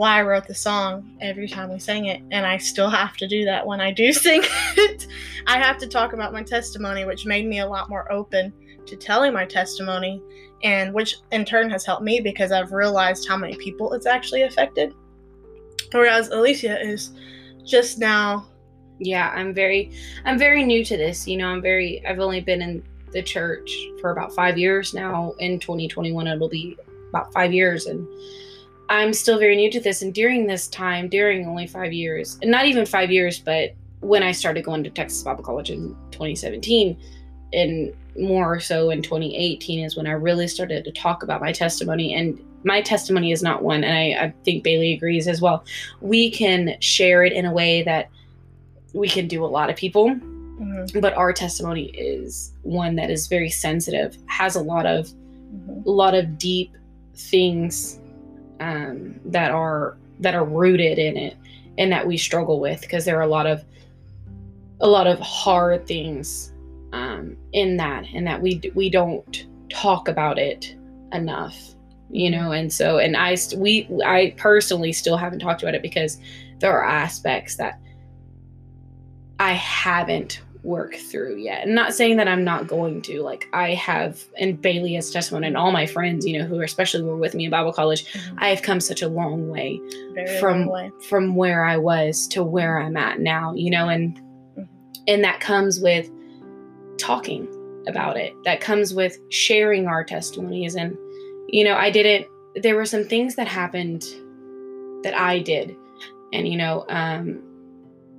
why 0.00 0.18
I 0.18 0.22
wrote 0.22 0.48
the 0.48 0.54
song 0.54 1.14
every 1.20 1.46
time 1.46 1.70
we 1.70 1.78
sang 1.78 2.06
it, 2.06 2.22
and 2.30 2.46
I 2.46 2.56
still 2.56 2.88
have 2.88 3.18
to 3.18 3.28
do 3.28 3.44
that 3.44 3.66
when 3.66 3.82
I 3.82 3.92
do 3.92 4.12
sing 4.14 4.40
it. 4.78 5.06
I 5.46 5.58
have 5.58 5.76
to 5.76 5.86
talk 5.86 6.14
about 6.14 6.32
my 6.32 6.42
testimony, 6.42 7.04
which 7.04 7.26
made 7.26 7.46
me 7.46 7.58
a 7.58 7.68
lot 7.68 7.90
more 7.90 8.10
open 8.10 8.50
to 8.86 8.96
telling 8.96 9.34
my 9.34 9.44
testimony, 9.44 10.22
and 10.62 10.94
which 10.94 11.16
in 11.32 11.44
turn 11.44 11.68
has 11.68 11.84
helped 11.84 12.02
me 12.02 12.18
because 12.18 12.50
I've 12.50 12.72
realized 12.72 13.28
how 13.28 13.36
many 13.36 13.56
people 13.56 13.92
it's 13.92 14.06
actually 14.06 14.40
affected. 14.40 14.94
Whereas 15.92 16.30
Alicia 16.30 16.80
is 16.80 17.12
just 17.62 17.98
now 17.98 18.46
yeah 19.02 19.30
i'm 19.34 19.54
very 19.54 19.90
i'm 20.26 20.38
very 20.38 20.62
new 20.62 20.84
to 20.84 20.96
this 20.96 21.26
you 21.26 21.36
know 21.36 21.46
i'm 21.46 21.62
very 21.62 22.04
i've 22.06 22.18
only 22.20 22.40
been 22.40 22.60
in 22.60 22.82
the 23.12 23.22
church 23.22 23.74
for 24.00 24.10
about 24.10 24.34
five 24.34 24.58
years 24.58 24.92
now 24.92 25.32
in 25.38 25.58
2021 25.58 26.26
it'll 26.26 26.48
be 26.48 26.76
about 27.08 27.32
five 27.32 27.52
years 27.52 27.86
and 27.86 28.06
i'm 28.90 29.12
still 29.12 29.38
very 29.38 29.57
new 29.57 29.70
to 29.70 29.81
this 29.81 30.03
and 30.03 30.12
during 30.12 30.46
this 30.46 30.68
time 30.68 31.09
during 31.09 31.46
only 31.46 31.66
five 31.66 31.92
years 31.92 32.38
and 32.42 32.50
not 32.50 32.66
even 32.66 32.85
five 32.85 33.11
years 33.11 33.38
but 33.38 33.74
when 34.00 34.22
i 34.22 34.33
started 34.33 34.64
going 34.64 34.85
to 34.85 34.90
texas 34.90 35.22
bible 35.22 35.42
college 35.42 35.70
in 35.70 35.96
2017 36.11 36.98
and 37.53 37.94
more 38.18 38.61
so 38.61 38.90
in 38.90 39.00
2018 39.00 39.85
is 39.85 39.96
when 39.96 40.07
i 40.07 40.12
really 40.12 40.46
started 40.46 40.85
to 40.85 40.92
talk 40.92 41.22
about 41.22 41.40
my 41.40 41.53
testimony 41.53 42.14
and 42.14 42.38
my 42.62 42.83
testimony 42.83 43.33
is 43.33 43.42
not 43.42 43.62
one 43.62 43.83
and 43.83 43.96
I, 43.96 44.26
I 44.26 44.35
think 44.44 44.62
bailey 44.62 44.92
agrees 44.92 45.26
as 45.26 45.40
well 45.40 45.64
we 46.00 46.31
can 46.31 46.76
share 46.81 47.24
it 47.24 47.33
in 47.33 47.46
a 47.46 47.53
way 47.53 47.83
that 47.85 48.11
we 48.92 49.09
can 49.09 49.29
do 49.29 49.44
a 49.44 49.46
lot 49.46 49.70
of 49.70 49.76
people 49.76 50.14
Mhm, 50.61 51.00
but 51.00 51.14
our 51.14 51.33
testimony 51.33 51.87
is 51.87 52.53
one 52.62 52.96
that 52.96 53.11
is 53.11 53.29
very 53.29 53.48
sensitive 53.48 54.18
has 54.26 54.57
a 54.57 54.61
lot 54.61 54.85
of 54.85 55.09
mhm. 55.09 55.87
a 55.87 55.90
lot 55.90 56.14
of 56.14 56.37
deep 56.37 56.76
things 57.14 57.99
um, 58.60 59.18
that 59.24 59.50
are 59.50 59.96
that 60.20 60.34
are 60.34 60.44
rooted 60.44 60.98
in 60.98 61.16
it 61.16 61.36
and 61.78 61.90
that 61.90 62.06
we 62.06 62.16
struggle 62.16 62.60
with 62.60 62.80
because 62.80 63.04
there 63.04 63.18
are 63.18 63.22
a 63.22 63.26
lot 63.26 63.46
of 63.46 63.64
a 64.80 64.86
lot 64.86 65.06
of 65.06 65.18
hard 65.18 65.86
things 65.86 66.52
um, 66.92 67.36
in 67.52 67.76
that 67.76 68.04
and 68.14 68.26
that 68.26 68.40
we 68.40 68.60
we 68.74 68.88
don't 68.90 69.46
talk 69.70 70.08
about 70.08 70.38
it 70.38 70.76
enough 71.12 71.74
you 72.10 72.30
know? 72.30 72.52
And 72.52 72.72
so 72.72 72.98
and 72.98 73.16
i 73.16 73.36
we 73.56 73.88
i 74.04 74.34
personally 74.36 74.92
still 74.92 75.16
haven't 75.16 75.38
talked 75.38 75.62
about 75.62 75.74
it 75.74 75.82
because 75.82 76.18
there 76.58 76.72
are 76.72 76.84
aspects 76.84 77.56
that 77.56 77.80
i 79.38 79.52
haven't 79.52 80.42
worked 80.62 80.96
through 80.96 81.36
yet 81.36 81.64
and 81.64 81.74
not 81.74 81.94
saying 81.94 82.16
that 82.18 82.28
i'm 82.28 82.44
not 82.44 82.66
going 82.66 83.00
to 83.00 83.22
like 83.22 83.48
i 83.54 83.72
have 83.74 84.22
and 84.38 84.60
bailey 84.60 84.92
has 84.94 85.10
testimony 85.10 85.46
and 85.46 85.56
all 85.56 85.72
my 85.72 85.86
friends 85.86 86.26
you 86.26 86.38
know 86.38 86.44
who 86.44 86.60
especially 86.60 87.02
were 87.02 87.16
with 87.16 87.34
me 87.34 87.44
in 87.46 87.50
bible 87.50 87.72
college 87.72 88.04
Mhm. 88.12 88.34
i 88.38 88.48
have 88.48 88.60
come 88.62 88.78
such 88.80 89.00
a 89.00 89.08
long 89.08 89.48
way 89.48 89.80
Very 90.14 90.38
from 90.38 90.66
long 90.66 90.68
way. 90.68 90.90
from 91.08 91.34
where 91.34 91.64
I 91.64 91.76
was 91.78 92.26
to 92.28 92.42
where 92.44 92.78
I'm 92.78 92.96
at 92.96 93.20
now, 93.20 93.54
you 93.54 93.70
know, 93.70 93.88
and 93.88 94.16
Mhm. 94.58 94.68
and 95.08 95.24
that 95.24 95.40
comes 95.40 95.80
with 95.80 96.10
talking 96.98 97.48
about 97.86 98.16
it. 98.18 98.34
That 98.44 98.60
comes 98.60 98.92
with 98.92 99.16
sharing 99.30 99.86
our 99.86 100.04
testimonies 100.04 100.74
and 100.74 100.96
you 101.48 101.64
know, 101.64 101.74
I 101.74 101.90
didn't 101.90 102.26
there 102.56 102.76
were 102.76 102.84
some 102.84 103.04
things 103.04 103.36
that 103.36 103.48
happened 103.48 104.02
that 105.04 105.14
I 105.18 105.38
did. 105.38 105.74
And 106.32 106.46
you 106.46 106.58
know, 106.58 106.84
um 106.90 107.42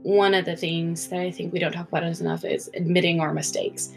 one 0.03 0.33
of 0.33 0.45
the 0.45 0.55
things 0.55 1.07
that 1.09 1.19
I 1.19 1.31
think 1.31 1.53
we 1.53 1.59
don't 1.59 1.71
talk 1.71 1.87
about 1.87 2.03
as 2.03 2.21
enough 2.21 2.43
is 2.43 2.69
admitting 2.75 3.19
our 3.19 3.33
mistakes. 3.33 3.89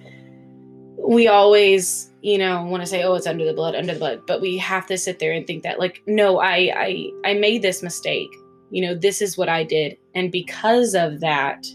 We 0.98 1.28
always, 1.28 2.10
you 2.22 2.38
know, 2.38 2.64
want 2.64 2.82
to 2.82 2.86
say, 2.86 3.02
"Oh, 3.02 3.14
it's 3.14 3.26
under 3.26 3.44
the 3.44 3.52
blood, 3.52 3.74
under 3.74 3.92
the 3.92 3.98
blood," 3.98 4.22
but 4.26 4.40
we 4.40 4.56
have 4.58 4.86
to 4.86 4.98
sit 4.98 5.18
there 5.18 5.32
and 5.32 5.46
think 5.46 5.62
that, 5.62 5.78
like, 5.78 6.02
no, 6.06 6.38
I, 6.40 6.72
I, 6.74 7.10
I 7.24 7.34
made 7.34 7.62
this 7.62 7.82
mistake. 7.82 8.28
You 8.70 8.82
know, 8.82 8.94
this 8.94 9.20
is 9.22 9.36
what 9.36 9.48
I 9.48 9.64
did, 9.64 9.96
and 10.14 10.32
because 10.32 10.94
of 10.94 11.20
that, 11.20 11.66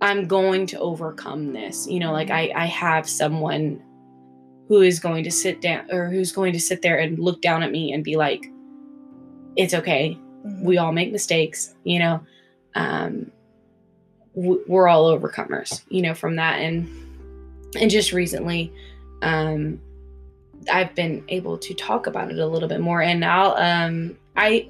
I'm 0.00 0.26
going 0.26 0.66
to 0.66 0.78
overcome 0.78 1.52
this. 1.52 1.86
You 1.88 2.00
know, 2.00 2.12
like 2.12 2.30
I, 2.30 2.52
I 2.54 2.66
have 2.66 3.08
someone 3.08 3.82
who 4.68 4.82
is 4.82 5.00
going 5.00 5.24
to 5.24 5.30
sit 5.30 5.62
down 5.62 5.90
or 5.90 6.08
who's 6.10 6.30
going 6.32 6.52
to 6.52 6.60
sit 6.60 6.82
there 6.82 6.98
and 6.98 7.18
look 7.18 7.40
down 7.40 7.62
at 7.62 7.70
me 7.72 7.92
and 7.92 8.04
be 8.04 8.16
like, 8.16 8.42
"It's 9.56 9.74
okay 9.74 10.18
Mhm. 10.46 10.62
we 10.62 10.78
all 10.78 10.92
make 10.92 11.10
mistakes 11.12 11.74
you 11.84 11.98
know 11.98 12.20
um 12.74 13.30
w- 14.34 14.62
we're 14.66 14.88
all 14.88 15.16
overcomers 15.16 15.82
you 15.88 16.02
know 16.02 16.14
from 16.14 16.36
that 16.36 16.60
and 16.60 16.88
and 17.80 17.90
just 17.90 18.12
recently 18.12 18.72
um 19.22 19.80
i've 20.70 20.94
been 20.94 21.24
able 21.28 21.56
to 21.58 21.74
talk 21.74 22.06
about 22.06 22.30
it 22.30 22.38
a 22.38 22.46
little 22.46 22.68
bit 22.68 22.80
more 22.80 23.02
and 23.02 23.24
i'll 23.24 23.56
um 23.56 24.16
i 24.36 24.68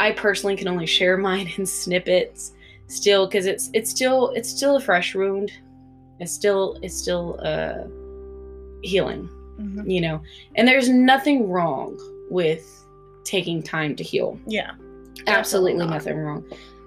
i 0.00 0.10
personally 0.12 0.56
can 0.56 0.68
only 0.68 0.86
share 0.86 1.16
mine 1.28 1.50
in 1.56 1.66
snippets 1.66 2.52
still 2.88 3.26
because 3.26 3.46
it's 3.46 3.70
it's 3.72 3.90
still 3.90 4.30
it's 4.30 4.48
still 4.48 4.76
a 4.76 4.80
fresh 4.80 5.14
wound 5.14 5.50
it's 6.20 6.32
still 6.32 6.78
it's 6.82 6.96
still 6.96 7.38
uh 7.42 7.84
healing 8.82 9.28
Mhm. 9.60 9.88
you 9.90 10.00
know 10.00 10.20
and 10.56 10.66
there's 10.66 10.88
nothing 10.88 11.48
wrong 11.48 11.98
with 12.30 12.66
taking 13.24 13.62
time 13.62 13.94
to 13.96 14.02
heal 14.02 14.38
Yeah. 14.46 14.72
absolutely 15.26 15.74
not. 15.78 15.90
nothing 15.90 16.16
wrong. 16.16 16.42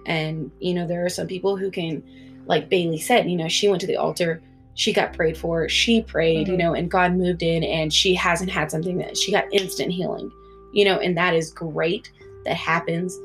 And 0.05 0.51
you 0.59 0.73
know, 0.73 0.85
there 0.87 1.05
are 1.05 1.09
some 1.09 1.27
people 1.27 1.57
who 1.57 1.71
can, 1.71 2.03
like 2.45 2.69
Bailey 2.69 2.99
said, 2.99 3.29
you 3.29 3.35
know, 3.37 3.47
she 3.47 3.67
went 3.67 3.81
to 3.81 3.87
the 3.87 3.97
altar, 3.97 4.41
she 4.75 4.91
got 4.93 5.13
prayed 5.13 5.37
for, 5.37 5.67
she 5.69 6.01
prayed, 6.01 6.47
you 6.47 6.55
Mhm. 6.55 6.57
know, 6.59 6.73
and 6.73 6.91
God 6.91 7.15
moved 7.15 7.41
in, 7.43 7.63
and 7.63 7.93
she 7.93 8.13
hasn't 8.13 8.51
had 8.51 8.69
something 8.71 8.97
that 8.97 9.17
she 9.17 9.31
got 9.31 9.45
instant 9.53 9.91
healing, 9.91 10.29
you 10.73 10.85
know, 10.85 10.99
and 10.99 11.17
that 11.17 11.33
is 11.33 11.51
great. 11.51 12.11
That 12.45 12.55
happens. 12.57 13.17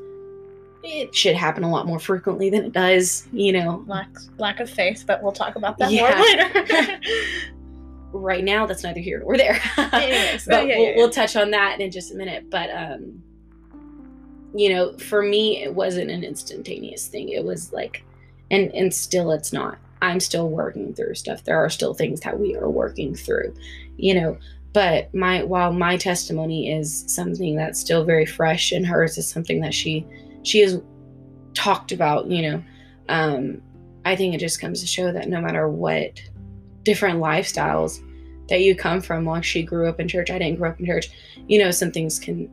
It 0.83 1.13
should 1.13 1.35
happen 1.35 1.63
a 1.63 1.69
lot 1.69 1.85
more 1.85 1.99
frequently 1.99 2.49
than 2.49 2.63
it 2.65 2.71
does, 2.73 3.27
you 3.31 3.51
know. 3.51 3.83
Lack 3.85 4.07
lack 4.39 4.59
of 4.59 4.67
faith, 4.69 5.03
but 5.05 5.21
we'll 5.21 5.31
talk 5.31 5.55
about 5.55 5.77
that 5.77 5.91
Yeah. 5.91 6.09
more 6.09 6.65
later. 6.73 6.99
Right 8.13 8.43
now, 8.43 8.65
that's 8.65 8.83
neither 8.83 8.99
here 8.99 9.19
nor 9.21 9.37
there. 9.37 9.57
Anyways, 9.93 10.45
but 10.45 10.67
yeah, 10.67 10.77
we'll, 10.77 10.87
yeah, 10.89 10.93
we'll 10.97 11.09
touch 11.09 11.37
on 11.37 11.51
that 11.51 11.79
in 11.79 11.91
just 11.91 12.11
a 12.11 12.15
minute. 12.15 12.49
But 12.49 12.69
um, 12.69 13.23
you 14.53 14.69
know, 14.69 14.97
for 14.97 15.21
me, 15.21 15.63
it 15.63 15.73
wasn't 15.73 16.11
an 16.11 16.23
instantaneous 16.23 17.07
thing. 17.07 17.29
It 17.29 17.43
was 17.43 17.71
like, 17.71 18.03
and 18.49 18.73
and 18.73 18.93
still, 18.93 19.31
it's 19.31 19.53
not. 19.53 19.77
I'm 20.01 20.19
still 20.19 20.49
working 20.49 20.93
through 20.93 21.15
stuff. 21.15 21.43
There 21.43 21.57
are 21.57 21.69
still 21.69 21.93
things 21.93 22.21
that 22.21 22.39
we 22.39 22.55
are 22.55 22.69
working 22.69 23.15
through, 23.15 23.53
you 23.97 24.13
know. 24.13 24.37
But 24.73 25.13
my 25.13 25.43
while 25.43 25.73
my 25.73 25.97
testimony 25.97 26.71
is 26.71 27.03
something 27.07 27.55
that's 27.55 27.79
still 27.79 28.03
very 28.03 28.25
fresh, 28.25 28.71
and 28.71 28.85
hers 28.85 29.17
is 29.17 29.27
something 29.27 29.61
that 29.61 29.73
she 29.73 30.05
she 30.43 30.59
has 30.59 30.81
talked 31.53 31.91
about, 31.91 32.27
you 32.27 32.41
know. 32.41 32.63
Um, 33.09 33.61
I 34.05 34.15
think 34.15 34.33
it 34.33 34.39
just 34.39 34.59
comes 34.59 34.81
to 34.81 34.87
show 34.87 35.11
that 35.11 35.29
no 35.29 35.41
matter 35.41 35.69
what 35.69 36.21
different 36.83 37.19
lifestyles 37.19 37.99
that 38.49 38.61
you 38.61 38.75
come 38.75 39.01
from, 39.01 39.25
like 39.25 39.43
she 39.43 39.63
grew 39.63 39.87
up 39.87 39.99
in 39.99 40.07
church, 40.07 40.31
I 40.31 40.39
didn't 40.39 40.57
grow 40.57 40.69
up 40.69 40.79
in 40.79 40.85
church, 40.85 41.09
you 41.47 41.59
know, 41.59 41.71
some 41.71 41.91
things 41.91 42.19
can 42.19 42.49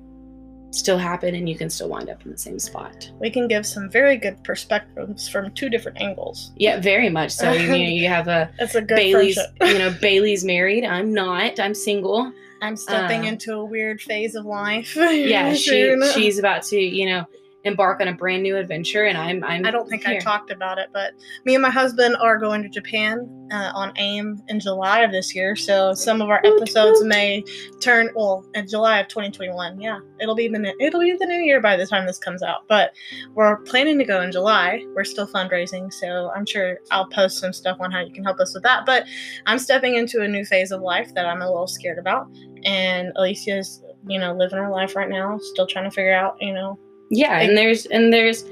still 0.70 0.98
happen 0.98 1.34
and 1.34 1.48
you 1.48 1.56
can 1.56 1.70
still 1.70 1.88
wind 1.88 2.08
up 2.10 2.24
in 2.24 2.30
the 2.30 2.38
same 2.38 2.58
spot. 2.58 3.10
we 3.20 3.30
can 3.30 3.48
give 3.48 3.64
some 3.66 3.88
very 3.88 4.16
good 4.16 4.42
perspectives 4.44 5.28
from 5.28 5.50
two 5.52 5.68
different 5.70 5.98
angles. 6.00 6.52
Yeah, 6.56 6.78
very 6.80 7.08
much 7.08 7.30
so. 7.30 7.52
you 7.52 7.68
know, 7.68 7.74
you 8.02 8.06
have 8.08 8.28
a 8.28 8.50
It's 8.58 8.74
a 8.74 8.82
good 8.82 8.96
Bailey's, 8.96 9.34
friendship. 9.36 9.56
you 9.74 9.78
know, 9.78 9.94
Bailey's 10.00 10.44
married. 10.44 10.84
I'm 10.84 11.14
not. 11.14 11.58
I'm 11.58 11.74
single. 11.74 12.32
I'm 12.60 12.76
stepping 12.76 13.22
uh, 13.22 13.28
into 13.28 13.54
a 13.54 13.64
weird 13.64 14.00
phase 14.02 14.34
of 14.34 14.44
life. 14.44 14.96
Yeah, 14.96 15.54
she 15.54 15.96
she's 16.12 16.38
about 16.38 16.62
to, 16.64 16.78
you 16.78 17.06
know, 17.06 17.24
embark 17.68 18.00
on 18.00 18.08
a 18.08 18.12
brand 18.12 18.42
new 18.42 18.56
adventure 18.56 19.04
and 19.04 19.16
I'm 19.16 19.44
I'm 19.44 19.64
I 19.64 19.70
don't 19.70 19.88
think 19.88 20.06
I 20.06 20.18
talked 20.18 20.50
about 20.50 20.78
it, 20.78 20.88
but 20.92 21.12
me 21.44 21.54
and 21.54 21.62
my 21.62 21.70
husband 21.70 22.16
are 22.20 22.38
going 22.38 22.62
to 22.62 22.68
Japan 22.68 23.28
uh, 23.52 23.72
on 23.74 23.92
AIM 23.96 24.42
in 24.48 24.60
July 24.60 25.00
of 25.00 25.12
this 25.12 25.34
year. 25.34 25.56
So 25.56 25.94
some 25.94 26.20
of 26.20 26.28
our 26.30 26.40
episodes 26.44 27.02
may 27.04 27.42
turn 27.80 28.10
well 28.14 28.44
in 28.54 28.68
July 28.68 28.98
of 29.00 29.08
2021. 29.08 29.80
Yeah, 29.80 29.98
it'll 30.20 30.34
be 30.34 30.48
the 30.48 30.58
new, 30.58 30.74
it'll 30.80 31.00
be 31.00 31.16
the 31.18 31.26
new 31.26 31.40
year 31.40 31.60
by 31.60 31.76
the 31.76 31.86
time 31.86 32.06
this 32.06 32.18
comes 32.18 32.42
out. 32.42 32.66
But 32.68 32.92
we're 33.34 33.56
planning 33.58 33.98
to 33.98 34.04
go 34.04 34.20
in 34.20 34.32
July. 34.32 34.84
We're 34.94 35.04
still 35.04 35.26
fundraising, 35.26 35.92
so 35.92 36.30
I'm 36.34 36.46
sure 36.46 36.78
I'll 36.90 37.08
post 37.08 37.38
some 37.38 37.52
stuff 37.52 37.78
on 37.80 37.90
how 37.90 38.00
you 38.00 38.12
can 38.12 38.24
help 38.24 38.40
us 38.40 38.54
with 38.54 38.62
that. 38.64 38.86
But 38.86 39.04
I'm 39.46 39.58
stepping 39.58 39.96
into 39.96 40.22
a 40.22 40.28
new 40.28 40.44
phase 40.44 40.72
of 40.72 40.80
life 40.80 41.14
that 41.14 41.26
I'm 41.26 41.42
a 41.42 41.48
little 41.48 41.68
scared 41.68 41.98
about, 41.98 42.28
and 42.64 43.12
Alicia's 43.16 43.82
you 44.06 44.18
know 44.18 44.32
living 44.34 44.58
her 44.58 44.70
life 44.70 44.96
right 44.96 45.08
now, 45.08 45.38
still 45.38 45.66
trying 45.66 45.84
to 45.84 45.90
figure 45.90 46.14
out 46.14 46.36
you 46.40 46.52
know 46.52 46.78
Yeah, 47.10 47.38
and 47.40 47.56
there's 47.56 47.86
and 47.86 48.12
there's 48.12 48.42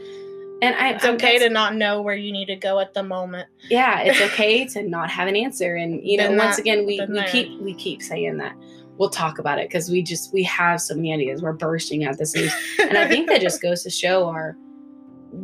and 0.63 0.75
I 0.77 0.93
it's 0.95 1.05
okay 1.05 1.39
to 1.39 1.51
not 1.51 1.75
know 1.77 2.01
where 2.01 2.15
you 2.17 2.33
need 2.33 2.47
to 2.47 2.57
go 2.57 2.79
at 2.81 2.95
the 2.95 3.03
moment. 3.03 3.49
yeah 3.69 4.01
it's 4.01 4.21
okay 4.33 4.65
to 4.69 4.83
not 4.83 5.11
have 5.11 5.29
an 5.29 5.37
answer 5.37 5.77
and 5.77 6.01
you 6.03 6.17
know 6.17 6.29
Been 6.29 6.39
once 6.39 6.57
that- 6.57 6.63
again 6.63 6.87
we, 6.87 7.05
we 7.09 7.23
keep 7.25 7.61
we 7.61 7.75
keep 7.75 8.01
saying 8.03 8.39
that 8.39 8.55
we'll 8.97 9.11
talk 9.11 9.39
about 9.39 9.59
it 9.59 9.69
because 9.69 9.91
we 9.91 10.03
just 10.03 10.33
we 10.33 10.43
have 10.45 10.81
so 10.81 10.95
many 10.95 11.13
ideas 11.13 11.43
we're 11.43 11.53
bursting 11.53 12.05
at 12.05 12.17
the 12.17 12.25
seams 12.25 12.51
and 12.79 12.97
i 12.97 13.07
think 13.07 13.29
that 13.29 13.43
just 13.43 13.61
goes 13.69 13.83
to 13.83 13.91
show 13.91 14.27
our 14.27 14.57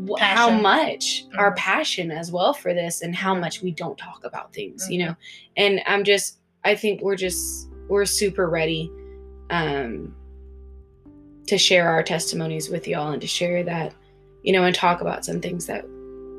wh- 0.08 0.18
how 0.18 0.48
much 0.48 1.26
our 1.36 1.52
Mhm. 1.52 1.56
passion 1.56 2.10
as 2.10 2.32
well 2.32 2.54
for 2.54 2.72
this 2.72 3.02
and 3.02 3.14
how 3.14 3.34
much 3.34 3.60
we 3.60 3.70
don't 3.70 3.98
talk 3.98 4.24
about 4.24 4.54
things 4.54 4.88
you 4.88 4.98
Mhm. 4.98 5.08
know 5.08 5.14
and 5.58 5.82
i'm 5.86 6.02
just 6.04 6.38
i 6.64 6.74
think 6.74 7.02
we're 7.02 7.16
just 7.16 7.68
we're 7.90 8.06
super 8.06 8.48
ready 8.48 8.90
um 9.50 10.14
to 11.46 11.58
share 11.58 11.88
our 11.88 12.02
testimonies 12.02 12.68
with 12.68 12.86
y'all 12.86 13.12
and 13.12 13.20
to 13.20 13.26
share 13.26 13.62
that 13.62 13.94
you 14.42 14.52
know 14.52 14.64
and 14.64 14.74
talk 14.74 15.00
about 15.00 15.24
some 15.24 15.40
things 15.40 15.66
that 15.66 15.84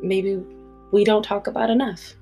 maybe 0.01 0.41
we 0.91 1.03
don't 1.03 1.23
talk 1.23 1.47
about 1.47 1.69
enough 1.69 2.15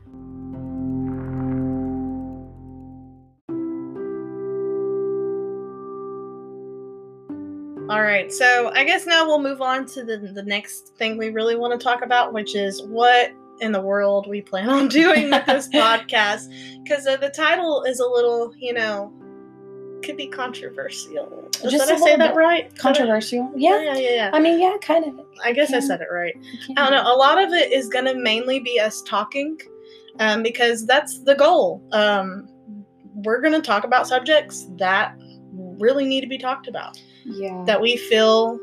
All 7.92 8.02
right, 8.02 8.32
so 8.32 8.72
I 8.74 8.86
guess 8.86 9.06
now 9.06 9.26
we'll 9.26 9.44
move 9.44 9.60
on 9.60 9.86
to 9.88 10.06
the, 10.06 10.18
the 10.18 10.44
next 10.44 10.96
thing 10.96 11.18
we 11.18 11.28
really 11.28 11.58
want 11.58 11.78
to 11.78 11.84
talk 11.84 12.02
about, 12.06 12.32
which 12.32 12.56
is 12.56 12.82
what 12.84 13.34
in 13.60 13.74
the 13.74 13.82
world 13.82 14.28
we 14.30 14.42
plan 14.42 14.70
on 14.70 14.88
doing 14.90 15.30
with 15.30 15.46
this 15.46 15.68
podcast. 15.74 16.48
Because 16.82 17.06
uh, 17.06 17.18
the 17.18 17.30
title 17.30 17.84
is 17.84 18.00
a 18.00 18.08
little, 18.08 18.54
you 18.58 18.74
know, 18.74 19.12
could 20.04 20.18
be 20.18 20.28
controversial. 20.28 21.50
Did 21.62 21.72
Just 21.72 21.92
I 21.92 21.96
a 21.96 22.00
say 22.00 22.16
that 22.16 22.36
right? 22.36 22.76
Controversial 22.78 23.52
yeah 23.56 23.82
Yeah, 23.82 23.96
yeah, 23.98 24.10
yeah. 24.16 24.30
i 24.34 24.40
mean 24.40 24.60
yeah 24.60 24.78
kind 24.82 25.06
of 25.06 25.26
I 25.44 25.52
guess 25.54 25.74
I 25.74 25.80
said 25.80 26.02
it 26.02 26.08
right. 26.12 26.36
I 26.78 26.90
don't 26.90 26.92
know. 26.92 27.14
A 27.14 27.18
lot 27.18 27.42
of 27.42 27.52
it 27.52 27.72
is 27.72 27.88
going 27.90 28.06
to 28.06 28.14
mainly 28.16 28.60
be 28.60 28.80
us 28.80 29.02
talking 29.02 29.58
um, 30.20 30.44
because 30.44 30.86
that's 30.86 31.20
the 31.24 31.34
goal. 31.36 31.82
Um, 31.94 32.48
we're 33.16 33.42
going 33.42 33.54
to 33.54 33.62
talk 33.62 33.84
about 33.84 34.08
subjects 34.08 34.68
that 34.78 35.16
really 35.80 36.06
need 36.06 36.22
to 36.22 36.28
be 36.28 36.38
talked 36.38 36.68
about, 36.68 37.00
yeah 37.26 37.64
that 37.66 37.80
we 37.82 37.98
feel 37.98 38.60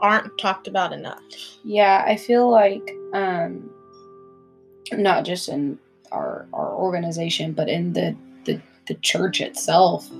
aren't 0.00 0.36
talked 0.38 0.66
about 0.66 0.92
enough. 0.92 1.22
yeah 1.64 2.02
i 2.06 2.16
feel 2.16 2.50
like 2.50 2.94
um 3.14 3.70
not 4.92 5.24
just 5.24 5.48
in 5.48 5.78
our 6.10 6.46
our 6.52 6.72
organization 6.74 7.52
but 7.52 7.68
in 7.68 7.92
the 7.92 8.16
the, 8.44 8.60
the 8.88 8.94
church 8.94 9.40
itself 9.40 10.10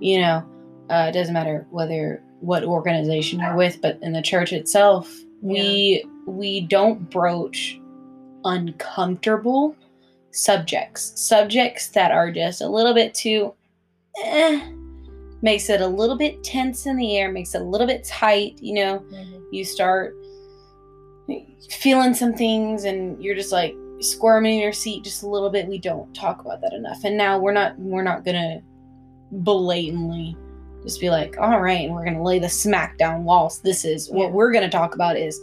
you 0.00 0.20
know 0.20 0.44
uh, 0.90 1.06
it 1.08 1.12
doesn't 1.12 1.34
matter 1.34 1.66
whether 1.70 2.22
what 2.40 2.64
organization 2.64 3.40
you're 3.40 3.56
with 3.56 3.80
but 3.80 3.98
in 4.02 4.12
the 4.12 4.22
church 4.22 4.52
itself 4.52 5.12
we 5.42 6.04
we 6.26 6.60
don't 6.62 7.10
broach 7.10 7.80
uncomfortable 8.44 9.74
subjects 10.30 11.12
subjects 11.20 11.88
that 11.88 12.12
are 12.12 12.30
just 12.30 12.60
a 12.60 12.68
little 12.68 12.94
bit 12.94 13.12
too 13.12 13.52
eh, 14.24 14.60
makes 15.42 15.68
it 15.70 15.80
a 15.80 15.86
little 15.86 16.16
bit 16.16 16.42
tense 16.42 16.86
in 16.86 16.96
the 16.96 17.16
air, 17.16 17.30
makes 17.30 17.54
it 17.54 17.62
a 17.62 17.64
little 17.64 17.86
bit 17.86 18.04
tight, 18.04 18.58
you 18.60 18.74
know. 18.74 19.00
Mhm. 19.10 19.42
You 19.52 19.64
start 19.64 20.14
feeling 21.70 22.14
some 22.14 22.34
things 22.34 22.84
and 22.84 23.22
you're 23.22 23.34
just 23.34 23.52
like 23.52 23.74
squirming 24.00 24.54
in 24.54 24.60
your 24.60 24.72
seat 24.72 25.04
just 25.04 25.22
a 25.22 25.28
little 25.28 25.50
bit. 25.50 25.68
We 25.68 25.78
don't 25.78 26.12
talk 26.14 26.40
about 26.40 26.60
that 26.62 26.72
enough. 26.72 27.04
And 27.04 27.16
now 27.16 27.38
we're 27.38 27.52
not 27.52 27.78
we're 27.78 28.02
not 28.02 28.24
gonna 28.24 28.62
blatantly 29.30 30.36
just 30.84 31.00
be 31.00 31.10
like, 31.10 31.36
all 31.38 31.60
right, 31.60 31.84
and 31.86 31.94
we're 31.94 32.04
gonna 32.04 32.22
lay 32.22 32.38
the 32.38 32.48
smack 32.48 32.96
down 32.98 33.24
walls. 33.24 33.60
This 33.60 33.84
is 33.84 34.08
what 34.10 34.32
we're 34.32 34.52
gonna 34.52 34.70
talk 34.70 34.94
about 34.94 35.16
is 35.16 35.40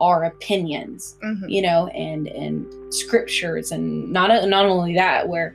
our 0.00 0.24
opinions 0.24 1.16
Mhm. 1.24 1.48
you 1.48 1.62
know 1.62 1.86
and 1.88 2.26
and 2.26 2.66
scriptures 2.92 3.70
and 3.70 4.12
not 4.12 4.28
not 4.48 4.66
only 4.66 4.92
that 4.94 5.28
where 5.28 5.54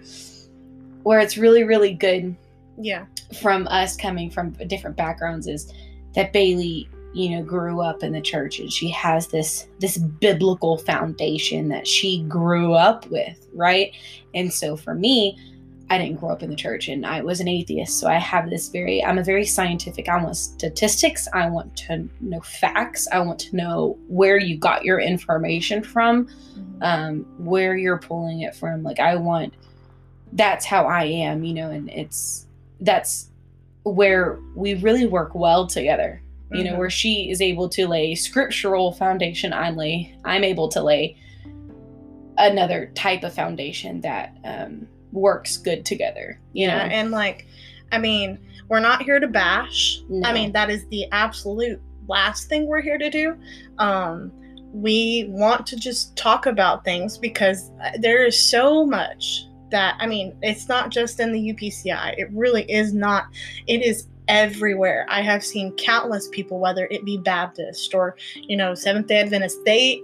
where 1.03 1.19
it's 1.19 1.37
really 1.37 1.63
really 1.63 1.93
good 1.93 2.33
Yeah. 2.77 3.05
from 3.41 3.67
us 3.67 3.97
coming 3.97 4.29
from 4.29 4.51
different 4.67 4.95
backgrounds 4.95 5.45
is 5.47 5.71
that 6.15 6.31
Bailey 6.31 6.87
you 7.13 7.31
know 7.31 7.43
grew 7.43 7.81
up 7.81 8.01
in 8.01 8.13
the 8.13 8.21
church 8.21 8.59
and 8.59 8.71
she 8.71 8.87
has 8.91 9.27
this 9.27 9.67
this 9.79 9.97
biblical 9.97 10.77
foundation 10.77 11.67
that 11.67 11.85
she 11.85 12.23
grew 12.29 12.73
up 12.73 13.07
with 13.07 13.45
right 13.53 13.91
and 14.33 14.51
so 14.53 14.77
for 14.77 14.93
me 14.95 15.37
I 15.91 15.97
didn't 15.97 16.19
grow 16.19 16.29
up 16.29 16.43
in 16.43 16.49
the 16.51 16.55
church 16.55 16.87
and 16.87 17.05
I 17.05 17.21
was 17.21 17.39
an 17.39 17.47
atheist 17.47 17.99
so 17.99 18.07
I 18.07 18.15
have 18.19 18.49
this 18.49 18.69
very 18.69 19.03
I'm 19.03 19.17
a 19.17 19.23
very 19.23 19.45
scientific 19.45 20.07
I 20.07 20.21
want 20.23 20.37
statistics 20.37 21.27
I 21.33 21.49
want 21.49 21.75
to 21.77 22.07
know 22.21 22.41
facts 22.41 23.07
I 23.11 23.19
want 23.19 23.39
to 23.39 23.55
know 23.55 23.97
where 24.07 24.37
you 24.37 24.55
got 24.57 24.85
your 24.85 24.99
information 24.99 25.83
from 25.83 26.27
Mhm. 26.27 26.83
um, 26.83 27.25
where 27.39 27.75
you're 27.77 27.97
pulling 27.99 28.41
it 28.41 28.53
from. 28.55 28.83
Like 28.83 28.99
I 28.99 29.15
want 29.15 29.53
that's 30.33 30.65
how 30.65 30.85
I 30.85 31.05
am, 31.05 31.43
you 31.43 31.53
know, 31.55 31.71
and 31.71 31.89
it's 31.89 32.45
that's 32.81 33.29
where 33.83 34.37
we 34.55 34.75
really 34.75 35.05
work 35.07 35.33
well 35.33 35.65
together. 35.67 36.21
You 36.51 36.63
know, 36.63 36.73
Mhm. 36.73 36.77
where 36.77 36.89
she 36.89 37.29
is 37.31 37.41
able 37.41 37.69
to 37.69 37.87
lay 37.87 38.13
scriptural 38.15 38.91
foundation, 38.91 39.53
I 39.53 39.69
lay 39.71 40.15
I'm 40.25 40.43
able 40.43 40.67
to 40.69 40.83
lay 40.83 41.15
another 42.37 42.91
type 42.95 43.23
of 43.23 43.33
foundation 43.33 44.01
that 44.01 44.35
um 44.43 44.87
works 45.11 45.57
good 45.57 45.85
together. 45.85 46.39
You 46.53 46.67
yeah, 46.67 46.87
know? 46.87 46.93
and 46.93 47.11
like, 47.11 47.47
I 47.91 47.97
mean, 47.97 48.39
we're 48.67 48.79
not 48.79 49.01
here 49.03 49.19
to 49.19 49.27
bash. 49.27 50.01
No. 50.09 50.27
I 50.27 50.33
mean, 50.33 50.51
that 50.53 50.69
is 50.69 50.85
the 50.87 51.05
absolute 51.11 51.81
last 52.07 52.49
thing 52.49 52.67
we're 52.67 52.81
here 52.81 52.97
to 52.97 53.09
do. 53.09 53.37
Um, 53.77 54.31
we 54.71 55.25
want 55.29 55.65
to 55.67 55.75
just 55.75 56.15
talk 56.15 56.45
about 56.45 56.83
things 56.83 57.17
because 57.17 57.71
uh, 57.83 57.91
there 57.99 58.23
is 58.25 58.39
so 58.39 58.85
much 58.85 59.45
that 59.71 59.95
I 59.99 60.07
mean, 60.07 60.35
it's 60.41 60.67
not 60.67 60.89
just 60.89 61.19
in 61.19 61.31
the 61.31 61.53
UPCI. 61.53 62.17
It 62.17 62.29
really 62.31 62.69
is 62.71 62.93
not. 62.93 63.25
It 63.67 63.83
is 63.83 64.07
everywhere. 64.27 65.05
I 65.09 65.21
have 65.21 65.43
seen 65.43 65.75
countless 65.75 66.27
people, 66.29 66.59
whether 66.59 66.87
it 66.91 67.03
be 67.05 67.17
Baptist 67.17 67.93
or 67.93 68.15
you 68.35 68.57
know 68.57 68.75
Seventh 68.75 69.07
Day 69.07 69.19
Adventist, 69.19 69.57
they 69.65 70.01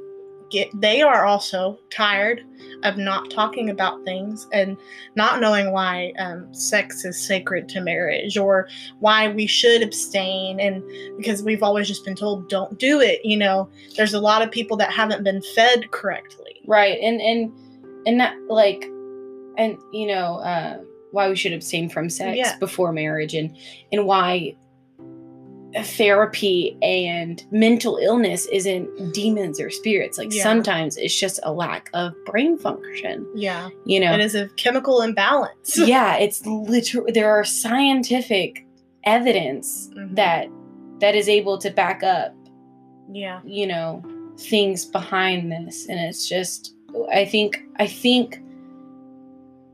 get 0.50 0.70
they 0.80 1.02
are 1.02 1.26
also 1.26 1.78
tired 1.90 2.42
of 2.84 2.98
not 2.98 3.30
talking 3.32 3.70
about 3.70 4.04
things 4.04 4.48
and 4.54 4.78
not 5.16 5.40
knowing 5.42 5.72
why 5.72 6.14
um, 6.20 6.54
sex 6.54 7.04
is 7.06 7.20
sacred 7.20 7.68
to 7.70 7.82
marriage 7.82 8.38
or 8.38 8.68
why 9.00 9.28
we 9.30 9.48
should 9.48 9.82
abstain 9.82 10.60
and 10.60 10.84
because 11.18 11.42
we've 11.44 11.64
always 11.64 11.88
just 11.88 12.06
been 12.06 12.16
told 12.16 12.48
don't 12.50 12.78
do 12.78 13.00
it 13.02 13.20
you 13.24 13.38
know 13.38 13.70
there's 13.96 14.14
a 14.14 14.20
lot 14.20 14.42
of 14.42 14.52
people 14.52 14.78
that 14.78 14.92
haven't 14.92 15.24
been 15.24 15.42
fed 15.56 15.90
correctly 15.92 16.62
right 16.68 17.00
and 17.02 17.20
and 17.22 17.52
and 18.06 18.20
that 18.20 18.36
like 18.48 18.84
and 19.58 19.78
you 19.94 20.08
know 20.08 20.36
uh 20.38 20.78
why 21.12 21.30
we 21.30 21.36
should 21.36 21.54
abstain 21.54 21.90
from 21.90 22.10
sex 22.10 22.38
Yeah. 22.38 22.58
before 22.60 22.92
marriage 22.92 23.34
and 23.34 23.56
and 23.92 24.06
why 24.06 24.56
therapy 25.84 26.78
and 26.82 27.44
mental 27.52 27.98
illness 27.98 28.46
isn't 28.48 29.14
demons 29.14 29.60
or 29.60 29.70
spirits. 29.70 30.18
Like 30.18 30.34
Yeah. 30.34 30.44
sometimes 30.44 30.96
it's 30.98 31.18
just 31.20 31.40
a 31.44 31.52
lack 31.52 31.90
of 31.94 32.14
brain 32.26 32.58
function 32.58 33.28
yeah. 33.36 33.70
you 33.86 34.00
know? 34.00 34.14
It 34.14 34.22
is 34.22 34.36
a 34.36 34.48
chemical 34.56 35.02
imbalance. 35.02 35.78
Yeah 35.88 36.16
it's 36.18 36.46
literal 36.46 37.06
there 37.14 37.30
are 37.30 37.44
scientific 37.44 38.66
evidence 39.04 39.90
Mhm. 39.96 40.16
that 40.16 40.48
that 41.00 41.14
is 41.16 41.28
able 41.28 41.58
to 41.58 41.70
back 41.70 42.04
up 42.04 42.34
yeah. 43.12 43.42
you 43.46 43.68
know 43.68 44.02
things 44.38 44.86
behind 44.86 45.52
this. 45.52 45.88
And 45.90 46.00
it's 46.00 46.28
just 46.30 46.74
i 47.14 47.26
think 47.26 47.62
i 47.78 47.86
think 47.88 48.40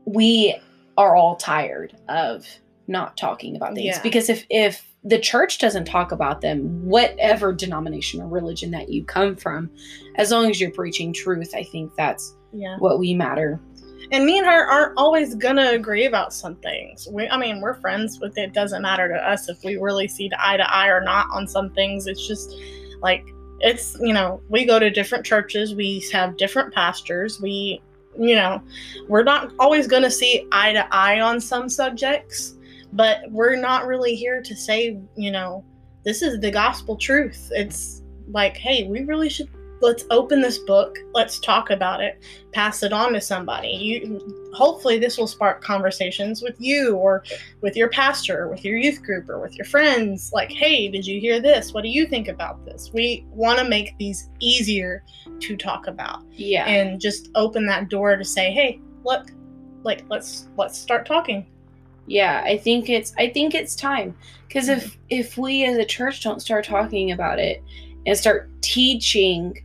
we 0.04 0.54
are 0.96 1.14
all 1.16 1.36
tired 1.36 1.96
of 2.08 2.44
not 2.88 3.16
talking 3.16 3.54
about 3.56 3.74
things. 3.74 3.86
Yeah. 3.96 4.02
because 4.02 4.28
if 4.28 4.44
if 4.50 4.84
the 5.04 5.18
church 5.18 5.58
doesn't 5.58 5.84
talk 5.84 6.12
about 6.12 6.40
them 6.40 6.84
whatever 6.84 7.52
denomination 7.52 8.20
or 8.20 8.28
religion 8.28 8.70
that 8.70 8.88
you 8.88 9.04
come 9.04 9.34
from. 9.34 9.70
As 10.16 10.30
long 10.30 10.48
as 10.48 10.60
you're 10.60 10.70
preaching 10.70 11.12
truth 11.12 11.54
i 11.54 11.64
think 11.64 11.94
that's 11.96 12.36
yeah. 12.52 12.76
what 12.78 12.98
we 12.98 13.14
matter. 13.14 13.60
And 14.10 14.26
me 14.26 14.38
and 14.38 14.46
her 14.46 14.66
aren't 14.66 14.98
always 14.98 15.34
gonna 15.34 15.70
agree 15.70 16.04
about 16.04 16.34
some 16.34 16.56
things. 16.56 17.08
We, 17.10 17.28
I 17.28 17.38
mean, 17.38 17.60
we're 17.60 17.74
friends, 17.74 18.18
but 18.18 18.36
it 18.36 18.52
doesn't 18.52 18.82
matter 18.82 19.08
to 19.08 19.14
us 19.14 19.48
if 19.48 19.62
we 19.64 19.76
really 19.76 20.06
see 20.06 20.30
eye 20.38 20.58
to 20.58 20.74
eye 20.74 20.88
or 20.88 21.00
not 21.00 21.28
on 21.30 21.48
some 21.48 21.70
things. 21.70 22.06
It's 22.06 22.26
just 22.26 22.54
like 23.00 23.24
it's 23.60 23.96
you 24.00 24.12
know 24.12 24.42
we 24.48 24.66
go 24.66 24.78
to 24.78 24.90
different 24.90 25.24
churches, 25.24 25.74
we 25.74 26.04
have 26.12 26.36
different 26.36 26.74
pastors, 26.74 27.40
we 27.40 27.80
you 28.18 28.34
know 28.34 28.60
we're 29.08 29.22
not 29.22 29.52
always 29.58 29.86
gonna 29.86 30.10
see 30.10 30.46
eye 30.52 30.74
to 30.74 30.86
eye 30.94 31.20
on 31.20 31.40
some 31.40 31.68
subjects, 31.70 32.56
but 32.92 33.30
we're 33.30 33.56
not 33.56 33.86
really 33.86 34.14
here 34.14 34.42
to 34.42 34.54
say 34.54 35.00
you 35.16 35.30
know 35.30 35.64
this 36.04 36.22
is 36.22 36.40
the 36.40 36.50
gospel 36.50 36.96
truth. 36.96 37.50
It's 37.52 38.02
like 38.28 38.56
hey, 38.56 38.84
we 38.84 39.04
really 39.04 39.28
should 39.28 39.48
let's 39.80 40.04
open 40.10 40.40
this 40.40 40.58
book, 40.58 40.96
let's 41.12 41.40
talk 41.40 41.70
about 41.70 42.00
it 42.00 42.22
pass 42.52 42.82
it 42.82 42.92
on 42.92 43.12
to 43.14 43.20
somebody. 43.20 43.68
You 43.68 44.52
hopefully 44.54 44.98
this 44.98 45.18
will 45.18 45.26
spark 45.26 45.62
conversations 45.62 46.42
with 46.42 46.54
you 46.60 46.94
or 46.96 47.24
with 47.62 47.76
your 47.76 47.88
pastor, 47.88 48.42
or 48.42 48.48
with 48.48 48.64
your 48.64 48.76
youth 48.76 49.02
group 49.02 49.28
or 49.28 49.40
with 49.40 49.56
your 49.56 49.64
friends 49.64 50.30
like, 50.32 50.52
"Hey, 50.52 50.88
did 50.88 51.06
you 51.06 51.20
hear 51.20 51.40
this? 51.40 51.72
What 51.72 51.82
do 51.82 51.88
you 51.88 52.06
think 52.06 52.28
about 52.28 52.64
this?" 52.64 52.90
We 52.92 53.26
want 53.30 53.58
to 53.58 53.68
make 53.68 53.96
these 53.98 54.30
easier 54.40 55.02
to 55.40 55.56
talk 55.56 55.86
about 55.86 56.22
yeah 56.30 56.66
and 56.66 57.00
just 57.00 57.30
open 57.34 57.66
that 57.66 57.88
door 57.88 58.16
to 58.16 58.24
say, 58.24 58.52
"Hey, 58.52 58.80
look, 59.04 59.30
like 59.82 60.04
let's 60.08 60.48
let's 60.56 60.78
start 60.78 61.06
talking." 61.06 61.46
Yeah 62.06 62.42
i 62.44 62.56
think 62.56 62.88
it's 62.88 63.12
i 63.18 63.28
think 63.28 63.54
it's 63.54 63.74
time 63.74 64.14
because 64.48 64.68
if 64.68 64.98
if 65.08 65.38
we 65.38 65.64
as 65.64 65.76
a 65.76 65.84
church 65.84 66.22
don't 66.22 66.40
start 66.40 66.64
talking 66.64 67.12
about 67.12 67.38
it 67.38 67.62
and 68.06 68.16
start 68.16 68.50
teaching 68.60 69.64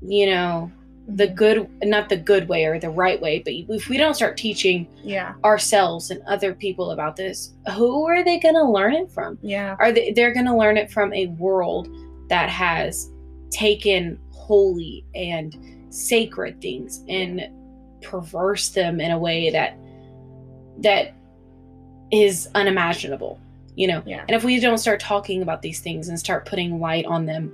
you 0.00 0.26
know 0.26 0.70
the 1.08 1.26
mm-hmm. 1.26 1.34
good 1.34 1.70
not 1.82 2.08
the 2.08 2.16
good 2.16 2.48
way 2.48 2.64
or 2.64 2.78
the 2.78 2.88
right 2.88 3.20
way 3.20 3.40
but 3.40 3.52
if 3.52 3.88
we 3.88 3.96
don't 3.96 4.14
start 4.14 4.36
teaching 4.36 4.86
Yeah. 5.02 5.34
ourselves 5.44 6.10
and 6.10 6.22
other 6.22 6.54
people 6.54 6.92
about 6.92 7.16
this 7.16 7.52
who 7.74 8.06
are 8.06 8.22
they 8.24 8.38
going 8.38 8.54
to 8.54 8.64
learn 8.64 8.94
it 8.94 9.10
from 9.10 9.38
Yeah. 9.42 9.76
are 9.78 9.90
they 9.92 10.12
they're 10.12 10.32
going 10.32 10.46
to 10.46 10.56
learn 10.56 10.76
it 10.76 10.90
from 10.90 11.12
a 11.12 11.26
world 11.26 11.88
that 12.28 12.48
has 12.48 13.10
taken 13.50 14.18
holy 14.30 15.04
and 15.14 15.56
sacred 15.90 16.60
things 16.60 17.04
and 17.08 17.48
perverse 18.02 18.70
them 18.70 19.00
in 19.00 19.10
a 19.10 19.18
way 19.18 19.50
that 19.50 19.76
that 20.78 21.14
is 22.12 22.48
unimaginable 22.54 23.40
you 23.74 23.86
know 23.88 24.02
Yeah. 24.06 24.20
and 24.28 24.30
if 24.30 24.44
we 24.44 24.60
don't 24.60 24.78
start 24.78 25.00
talking 25.00 25.42
about 25.42 25.62
these 25.62 25.80
things 25.80 26.08
and 26.08 26.18
start 26.18 26.46
putting 26.46 26.78
light 26.80 27.06
on 27.06 27.26
them 27.26 27.52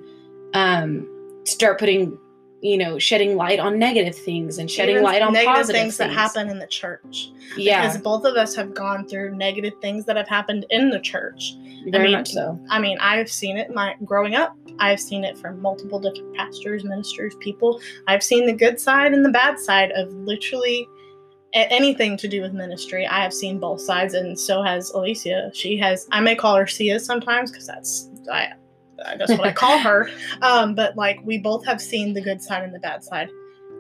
um 0.55 1.07
start 1.45 1.79
putting 1.79 2.19
you 2.61 2.77
know 2.77 2.99
shedding 2.99 3.37
light 3.37 3.61
on 3.61 3.79
negative 3.79 4.17
things 4.17 4.59
and 4.59 4.69
shedding 4.69 4.97
Even 4.97 5.05
light 5.05 5.23
on 5.23 5.33
negative 5.33 5.55
positive 5.55 5.81
things, 5.81 5.97
that 5.99 6.11
happen 6.11 6.49
in 6.51 6.59
the 6.59 6.67
church. 6.67 7.31
yeah 7.57 7.87
Because 7.87 8.03
both 8.03 8.25
of 8.25 8.35
us 8.35 8.55
have 8.57 8.75
gone 8.75 9.07
through 9.07 9.37
negative 9.37 9.75
things 9.81 10.05
that 10.07 10.17
have 10.17 10.27
happened 10.27 10.67
in 10.71 10.91
the 10.91 10.99
church. 10.99 11.55
very 11.93 12.05
mean, 12.09 12.13
much 12.13 12.31
so 12.33 12.59
I 12.69 12.81
mean, 12.81 12.99
I've 13.01 13.31
seen 13.31 13.57
it 13.59 13.73
my 13.73 13.95
growing 14.05 14.35
up. 14.35 14.57
I've 14.81 15.01
seen 15.01 15.23
it 15.25 15.39
from 15.39 15.61
multiple 15.63 16.01
different 16.01 16.35
pastors, 16.37 16.83
ministers, 16.85 17.35
people. 17.37 17.81
I've 18.09 18.23
seen 18.25 18.45
the 18.47 18.53
good 18.53 18.81
side 18.81 19.13
and 19.13 19.25
the 19.25 19.31
bad 19.31 19.59
side 19.61 19.93
of 19.93 20.13
literally 20.13 20.89
anything 21.55 22.17
to 22.19 22.29
do 22.29 22.43
with 22.43 22.53
ministry. 22.53 23.07
I 23.07 23.23
have 23.23 23.33
seen 23.33 23.59
both 23.59 23.81
sides, 23.81 24.15
and 24.15 24.39
so 24.39 24.63
has 24.63 24.91
Alicia. 24.91 25.51
She 25.55 25.77
has. 25.79 26.07
I 26.13 26.21
may 26.21 26.35
call 26.35 26.57
her 26.57 26.67
Sia 26.67 27.01
sometimes 27.01 27.51
because 27.51 27.67
that's 27.67 28.11
I. 28.33 28.53
That's 29.17 29.31
what 29.31 29.47
I 29.47 29.53
call 29.53 29.79
her. 29.89 30.11
Um, 30.43 30.75
but 30.75 30.97
like 30.97 31.21
we 31.25 31.39
both 31.39 31.65
have 31.67 31.81
seen 31.81 32.15
the 32.15 32.21
good 32.21 32.43
side 32.43 32.65
and 32.65 32.75
the 32.75 32.81
bad 32.81 33.03
side, 33.05 33.31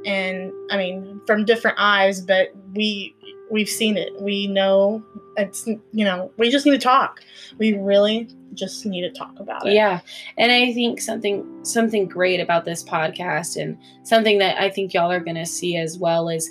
and 0.04 0.52
I 0.70 0.76
mean 0.76 1.20
from 1.26 1.44
different 1.44 1.76
eyes. 1.80 2.20
But 2.20 2.48
we 2.74 3.14
we've 3.50 3.68
seen 3.68 3.96
it. 3.96 4.12
We 4.20 4.46
know 4.46 5.02
it's 5.36 5.66
you 5.66 6.04
know 6.04 6.32
we 6.38 6.50
just 6.50 6.64
need 6.66 6.72
to 6.72 6.78
talk. 6.78 7.20
We 7.58 7.74
really 7.74 8.28
just 8.54 8.86
need 8.86 9.02
to 9.02 9.10
talk 9.10 9.38
about 9.38 9.66
it. 9.66 9.74
yeah 9.74 10.00
and 10.36 10.50
i 10.50 10.72
think 10.72 11.00
something 11.00 11.46
something 11.64 12.08
great 12.08 12.40
about 12.40 12.64
this 12.64 12.82
podcast 12.82 13.60
and 13.60 13.78
something 14.02 14.38
that 14.38 14.60
i 14.60 14.68
think 14.68 14.92
y'all 14.92 15.12
are 15.12 15.20
going 15.20 15.36
to 15.36 15.46
see 15.46 15.76
as 15.76 15.98
well 15.98 16.28
is 16.28 16.50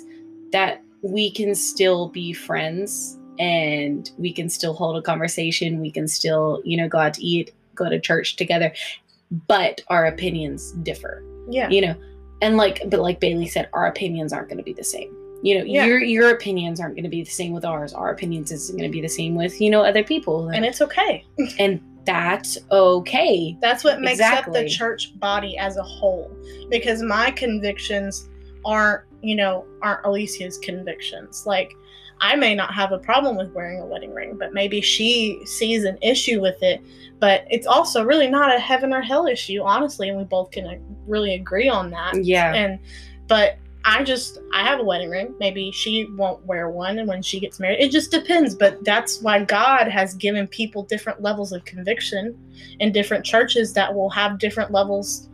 that 0.52 0.82
we 1.02 1.30
can 1.30 1.54
still 1.54 2.08
be 2.08 2.32
friends 2.32 3.18
and 3.38 4.10
we 4.18 4.32
can 4.32 4.48
still 4.48 4.74
hold 4.74 4.96
a 4.96 5.02
conversation. 5.02 5.80
We 5.80 5.90
can 5.90 6.08
still, 6.08 6.60
you 6.64 6.76
know, 6.76 6.88
go 6.88 6.98
out 6.98 7.14
to 7.14 7.24
eat, 7.24 7.52
go 7.74 7.88
to 7.88 8.00
church 8.00 8.36
together, 8.36 8.72
but 9.46 9.80
our 9.88 10.06
opinions 10.06 10.72
differ. 10.82 11.22
Yeah. 11.48 11.68
You 11.70 11.80
know, 11.82 11.94
and 12.42 12.56
like, 12.56 12.82
but 12.86 13.00
like 13.00 13.20
Bailey 13.20 13.46
said, 13.48 13.68
our 13.72 13.86
opinions 13.86 14.32
aren't 14.32 14.48
going 14.48 14.58
to 14.58 14.64
be 14.64 14.72
the 14.72 14.84
same. 14.84 15.14
You 15.42 15.58
know, 15.58 15.64
Yeah. 15.64 15.84
your 15.86 16.00
your 16.02 16.30
opinions 16.30 16.80
aren't 16.80 16.96
going 16.96 17.04
to 17.04 17.10
be 17.10 17.22
the 17.22 17.30
same 17.30 17.52
with 17.52 17.64
ours. 17.64 17.92
Our 17.94 18.10
opinions 18.10 18.50
isn't 18.50 18.76
going 18.76 18.90
to 18.90 18.92
be 18.92 19.00
the 19.00 19.08
same 19.08 19.36
with 19.36 19.60
you 19.60 19.70
know 19.70 19.82
other 19.84 20.02
people, 20.02 20.48
And 20.48 20.64
it's 20.64 20.80
okay. 20.80 21.24
and 21.60 21.80
that's 22.04 22.58
okay. 22.72 23.56
That's 23.60 23.84
what 23.84 24.00
makes 24.00 24.20
up 24.20 24.52
the 24.52 24.68
church 24.68 25.16
body 25.20 25.56
as 25.58 25.76
a 25.76 25.82
whole. 25.82 26.34
Because 26.70 27.02
my 27.02 27.30
convictions 27.30 28.28
aren't, 28.64 29.02
you 29.22 29.34
know, 29.34 29.64
aren't 29.82 30.04
Alicia's 30.04 30.58
convictions. 30.58 31.46
Like, 31.46 31.74
I 32.20 32.34
may 32.34 32.54
not 32.54 32.74
have 32.74 32.92
a 32.92 32.98
problem 32.98 33.36
with 33.36 33.52
wearing 33.52 33.80
a 33.80 33.86
wedding 33.86 34.12
ring, 34.12 34.36
but 34.36 34.52
maybe 34.52 34.80
she 34.80 35.40
sees 35.44 35.84
an 35.84 35.98
issue 36.02 36.40
with 36.40 36.62
it. 36.62 36.82
But 37.20 37.44
it's 37.50 37.66
also 37.66 38.04
really 38.04 38.28
not 38.28 38.54
a 38.54 38.58
heaven 38.58 38.92
or 38.92 39.00
hell 39.00 39.26
issue, 39.26 39.62
honestly, 39.62 40.08
and 40.08 40.18
we 40.18 40.24
both 40.24 40.50
can 40.50 40.84
really 41.06 41.34
agree 41.34 41.68
on 41.68 41.90
that. 41.90 42.24
Yeah. 42.24 42.54
And, 42.54 42.78
but 43.26 43.58
I 43.84 44.02
just, 44.04 44.38
I 44.52 44.62
have 44.64 44.80
a 44.80 44.84
wedding 44.84 45.10
ring. 45.10 45.34
Maybe 45.38 45.70
she 45.70 46.06
won't 46.16 46.44
wear 46.44 46.70
one 46.70 46.98
and 46.98 47.08
when 47.08 47.22
she 47.22 47.40
gets 47.40 47.58
married. 47.58 47.80
It 47.80 47.90
just 47.90 48.10
depends. 48.10 48.54
But 48.54 48.84
that's 48.84 49.20
why 49.22 49.44
God 49.44 49.88
has 49.88 50.14
given 50.14 50.46
people 50.46 50.82
different 50.82 51.22
levels 51.22 51.52
of 51.52 51.64
conviction 51.64 52.36
in 52.80 52.92
different 52.92 53.24
churches 53.24 53.72
that 53.74 53.92
will 53.92 54.10
have 54.10 54.38
different 54.38 54.72
levels 54.72 55.28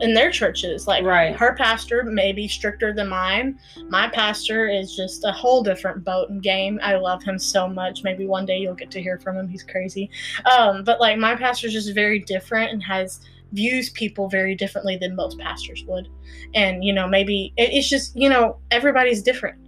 in 0.00 0.14
their 0.14 0.30
churches. 0.30 0.86
Like 0.86 1.04
Right. 1.04 1.34
her 1.36 1.54
pastor 1.54 2.02
may 2.02 2.32
be 2.32 2.48
stricter 2.48 2.92
than 2.92 3.08
mine. 3.08 3.58
My 3.88 4.08
pastor 4.08 4.68
is 4.68 4.94
just 4.94 5.24
a 5.24 5.32
whole 5.32 5.62
different 5.62 6.04
boat 6.04 6.30
and 6.30 6.42
game. 6.42 6.80
I 6.82 6.96
love 6.96 7.22
him 7.22 7.38
so 7.38 7.68
much. 7.68 8.02
Maybe 8.02 8.26
one 8.26 8.44
day 8.44 8.58
you'll 8.58 8.74
get 8.74 8.90
to 8.92 9.02
hear 9.02 9.18
from 9.18 9.36
him. 9.36 9.48
He's 9.48 9.62
crazy. 9.62 10.10
Um, 10.56 10.84
but 10.84 11.00
like 11.00 11.18
my 11.18 11.36
pastor's 11.36 11.72
just 11.72 11.94
very 11.94 12.18
different 12.18 12.72
and 12.72 12.82
has 12.82 13.20
views 13.52 13.90
people 13.90 14.28
very 14.28 14.54
differently 14.56 14.96
than 14.96 15.14
most 15.14 15.38
pastors 15.38 15.84
would. 15.86 16.08
And 16.54 16.82
you 16.84 16.92
know, 16.92 17.06
maybe 17.06 17.52
it, 17.56 17.72
it's 17.72 17.88
just 17.88 18.16
you 18.16 18.28
know 18.28 18.58
everybody's 18.70 19.22
different. 19.22 19.58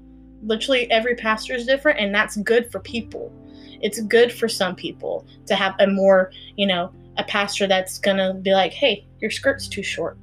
Literally 0.42 0.90
every 0.90 1.14
pastor 1.14 1.54
is 1.54 1.66
different, 1.66 1.98
and 2.00 2.14
that's 2.14 2.36
good 2.38 2.70
for 2.70 2.80
people. 2.80 3.32
It's 3.80 4.00
good 4.00 4.32
for 4.32 4.48
some 4.48 4.74
people 4.74 5.26
to 5.46 5.54
have 5.54 5.74
a 5.78 5.86
more 5.86 6.32
you 6.56 6.66
know 6.66 6.92
a 7.18 7.24
pastor 7.24 7.66
that's 7.66 7.98
gonna 7.98 8.34
be 8.34 8.52
like, 8.52 8.72
hey, 8.72 9.06
your 9.20 9.30
skirt's 9.30 9.68
too 9.68 9.82
short. 9.82 10.18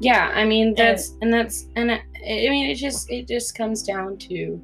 Yeah, 0.00 0.30
I 0.34 0.44
mean 0.44 0.74
that's 0.74 1.14
and 1.20 1.32
that's 1.32 1.66
and 1.76 1.90
I, 1.92 1.96
I 1.96 2.48
mean 2.50 2.70
it 2.70 2.74
just 2.76 3.10
it 3.10 3.28
just 3.28 3.54
comes 3.56 3.82
down 3.82 4.16
to 4.18 4.60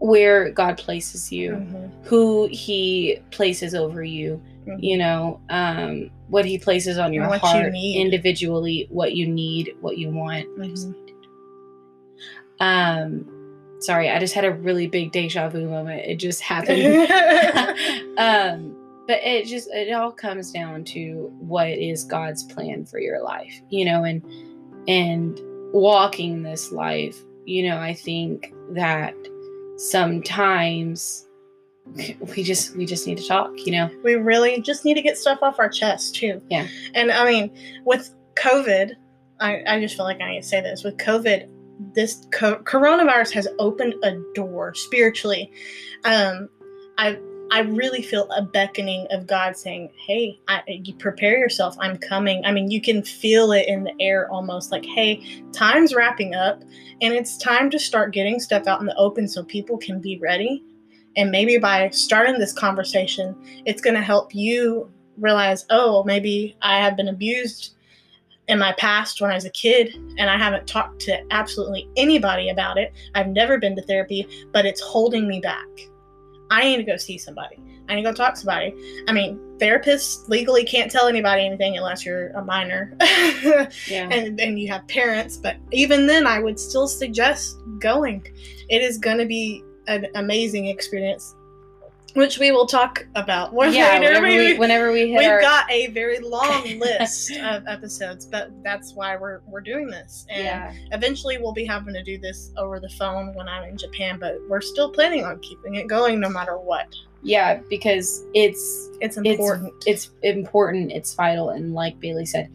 where 0.00 0.50
God 0.50 0.78
places 0.78 1.32
you, 1.32 1.52
Mhm. 1.52 1.90
who 2.04 2.46
He 2.52 3.18
places 3.32 3.74
over 3.74 4.04
you, 4.04 4.40
Mhm. 4.66 4.78
you 4.80 4.96
know, 4.96 5.40
um, 5.50 6.10
what 6.28 6.44
He 6.44 6.56
places 6.58 6.98
on 6.98 7.12
your 7.12 7.28
what 7.28 7.40
heart 7.40 7.72
need. 7.72 8.00
individually, 8.00 8.86
what 8.90 9.14
you 9.14 9.26
need, 9.26 9.74
what 9.80 9.98
you 9.98 10.10
want. 10.10 10.46
Mhm. 10.56 10.94
Um, 12.60 13.26
sorry, 13.80 14.08
I 14.10 14.18
just 14.18 14.34
had 14.34 14.44
a 14.44 14.52
really 14.52 14.86
big 14.86 15.12
deja 15.12 15.48
vu 15.48 15.68
moment. 15.68 16.02
It 16.06 16.16
just 16.16 16.40
happened. 16.52 17.08
um, 18.18 18.76
but 19.08 19.20
it 19.24 19.46
just 19.46 19.70
it 19.72 19.90
all 19.92 20.12
comes 20.12 20.52
down 20.52 20.84
to 20.84 21.32
what 21.38 21.70
is 21.70 22.04
God's 22.04 22.44
plan 22.44 22.84
for 22.84 23.00
your 23.00 23.24
life, 23.24 23.60
you 23.70 23.86
know, 23.86 24.04
and 24.04 24.22
and 24.86 25.40
walking 25.72 26.42
this 26.42 26.70
life, 26.70 27.18
you 27.46 27.68
know, 27.68 27.78
I 27.78 27.94
think 27.94 28.52
that 28.72 29.14
sometimes 29.78 31.26
we 32.36 32.42
just 32.42 32.76
we 32.76 32.84
just 32.84 33.06
need 33.06 33.16
to 33.16 33.26
talk, 33.26 33.50
you 33.64 33.72
know. 33.72 33.90
we 34.04 34.14
really 34.14 34.60
just 34.60 34.84
need 34.84 34.94
to 34.94 35.02
get 35.02 35.16
stuff 35.16 35.38
off 35.40 35.58
our 35.58 35.70
chest 35.70 36.14
too. 36.14 36.42
Yeah. 36.50 36.68
And 36.94 37.10
I 37.10 37.24
mean, 37.24 37.50
with 37.86 38.14
COVID, 38.34 38.92
I, 39.40 39.62
I 39.66 39.80
just 39.80 39.96
feel 39.96 40.04
like 40.04 40.20
I 40.20 40.32
need 40.32 40.42
to 40.42 40.46
say 40.46 40.60
this. 40.60 40.84
With 40.84 40.98
COVID, 40.98 41.48
this 41.94 42.26
co- 42.30 42.62
coronavirus 42.64 43.32
has 43.32 43.48
opened 43.58 43.94
a 44.02 44.18
door 44.34 44.74
spiritually. 44.74 45.50
Um, 46.04 46.50
I 46.98 47.18
I 47.50 47.60
really 47.60 48.02
feel 48.02 48.30
a 48.30 48.42
beckoning 48.42 49.06
of 49.10 49.26
God 49.26 49.56
saying, 49.56 49.90
"Hey, 50.06 50.38
I, 50.48 50.62
you 50.66 50.94
prepare 50.94 51.38
yourself. 51.38 51.76
I'm 51.78 51.96
coming." 51.96 52.44
I 52.44 52.52
mean, 52.52 52.70
you 52.70 52.80
can 52.80 53.02
feel 53.02 53.52
it 53.52 53.66
in 53.68 53.84
the 53.84 53.94
air 54.00 54.30
almost 54.30 54.72
like, 54.72 54.84
"Hey, 54.84 55.42
time's 55.52 55.94
wrapping 55.94 56.34
up, 56.34 56.62
and 57.00 57.14
it's 57.14 57.36
time 57.38 57.70
to 57.70 57.78
start 57.78 58.12
getting 58.12 58.40
stuff 58.40 58.66
out 58.66 58.80
in 58.80 58.86
the 58.86 58.96
open 58.96 59.28
so 59.28 59.42
people 59.42 59.78
can 59.78 60.00
be 60.00 60.18
ready." 60.18 60.62
And 61.16 61.30
maybe 61.30 61.58
by 61.58 61.88
starting 61.90 62.38
this 62.38 62.52
conversation, 62.52 63.34
it's 63.64 63.82
going 63.82 63.96
to 63.96 64.02
help 64.02 64.34
you 64.34 64.90
realize, 65.16 65.66
oh, 65.70 66.04
maybe 66.04 66.56
I 66.62 66.78
have 66.78 66.96
been 66.96 67.08
abused 67.08 67.74
in 68.48 68.58
my 68.58 68.72
past 68.78 69.20
when 69.20 69.30
I 69.30 69.34
was 69.34 69.44
a 69.44 69.50
kid 69.50 69.94
and 70.16 70.30
I 70.30 70.38
haven't 70.38 70.66
talked 70.66 71.00
to 71.02 71.20
absolutely 71.32 71.88
anybody 71.96 72.48
about 72.50 72.78
it. 72.78 72.92
I've 73.14 73.28
never 73.28 73.58
been 73.58 73.76
to 73.76 73.82
therapy, 73.82 74.26
but 74.52 74.64
it's 74.64 74.80
holding 74.80 75.28
me 75.28 75.40
back. 75.40 75.66
I 76.50 76.64
need 76.64 76.76
to 76.78 76.82
go 76.82 76.96
see 76.96 77.18
somebody. 77.18 77.58
I 77.88 77.94
need 77.94 78.02
to 78.02 78.10
go 78.10 78.14
talk 78.14 78.34
to 78.34 78.40
somebody. 78.40 78.74
I 79.08 79.12
mean, 79.12 79.38
therapists 79.58 80.28
legally 80.28 80.64
can't 80.64 80.90
tell 80.90 81.08
anybody 81.08 81.44
anything 81.46 81.76
unless 81.76 82.04
you're 82.04 82.28
a 82.30 82.44
minor. 82.44 82.94
Yeah. 83.88 84.08
and 84.10 84.38
then 84.38 84.56
you 84.56 84.68
have 84.68 84.86
parents, 84.88 85.36
but 85.36 85.56
even 85.72 86.06
then, 86.06 86.26
I 86.26 86.38
would 86.38 86.58
still 86.58 86.86
suggest 86.88 87.58
going. 87.78 88.26
It 88.68 88.82
is 88.82 88.98
going 88.98 89.18
to 89.18 89.26
be 89.26 89.62
an 89.86 90.06
amazing 90.14 90.66
experience, 90.66 91.34
which 92.18 92.38
we 92.38 92.52
will 92.52 92.66
talk 92.66 93.06
about 93.14 93.52
more 93.54 93.66
yeah, 93.66 93.98
later. 93.98 94.00
whenever 94.20 94.26
We- 94.26 94.36
we, 94.52 94.58
whenever 94.58 94.92
we 94.92 95.08
hit 95.10 95.18
We've 95.18 95.28
our 95.28 95.40
got 95.40 95.70
a 95.70 95.86
very 95.88 96.18
long 96.18 96.78
list 96.78 97.32
of 97.36 97.66
episodes, 97.66 98.26
but 98.26 98.50
that's 98.62 98.92
why 98.94 99.16
we're 99.16 99.40
we're 99.48 99.60
doing 99.62 99.88
this. 99.88 100.26
And 100.28 100.44
yeah, 100.44 100.72
eventually 100.92 101.38
we'll 101.38 101.52
be 101.52 101.64
having 101.64 101.94
to 101.94 102.02
do 102.02 102.18
this 102.18 102.52
over 102.56 102.78
the 102.80 102.90
phone 102.90 103.34
when 103.34 103.48
I'm 103.48 103.64
in 103.68 103.76
Japan, 103.78 104.18
but 104.18 104.36
we're 104.48 104.60
still 104.60 104.90
planning 104.90 105.24
on 105.24 105.38
keeping 105.40 105.76
it 105.76 105.86
going 105.86 106.20
no 106.20 106.28
matter 106.28 106.58
what. 106.58 106.88
yeah, 107.22 107.60
because 107.70 108.24
it's 108.34 108.90
It's 109.00 109.16
important. 109.16 109.72
it's 109.86 110.10
important, 110.22 110.92
it's 110.92 111.14
vital, 111.14 111.50
and 111.50 111.72
like 111.74 111.98
Bailey 112.00 112.26
said, 112.26 112.48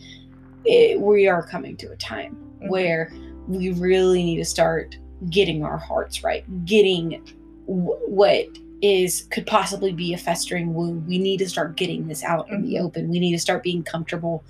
it, 0.66 1.00
we 1.00 1.28
are 1.28 1.42
coming 1.46 1.76
to 1.78 1.92
a 1.92 1.96
time 1.98 2.38
Mhm. 2.62 2.70
where 2.70 3.12
we 3.48 3.72
really 3.74 4.24
need 4.24 4.38
to 4.38 4.46
start 4.46 4.98
getting 5.30 5.64
our 5.66 5.78
hearts 5.78 6.24
right, 6.24 6.44
getting 6.66 7.22
w- 7.68 7.98
what 8.08 8.46
is 8.84 9.22
could 9.32 9.48
possibly 9.48 9.94
be 9.94 10.14
a 10.14 10.18
festering 10.18 10.74
wound. 10.74 11.08
We 11.08 11.18
need 11.18 11.38
to 11.38 11.48
start 11.48 11.78
getting 11.78 12.06
this 12.10 12.22
out 12.22 12.50
in 12.50 12.62
the 12.64 12.76
Mhm. 12.76 12.82
open. 12.82 13.10
We 13.10 13.20
need 13.20 13.32
to 13.32 13.40
start 13.40 13.64
being 13.64 13.82
comfortable, 13.82 14.44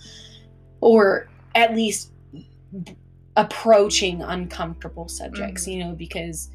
or 0.82 1.30
at 1.54 1.76
least 1.76 2.12
approaching 3.38 4.24
uncomfortable 4.24 5.08
subjects. 5.08 5.67
You 5.67 5.84
know, 5.86 5.91
because 5.91 6.50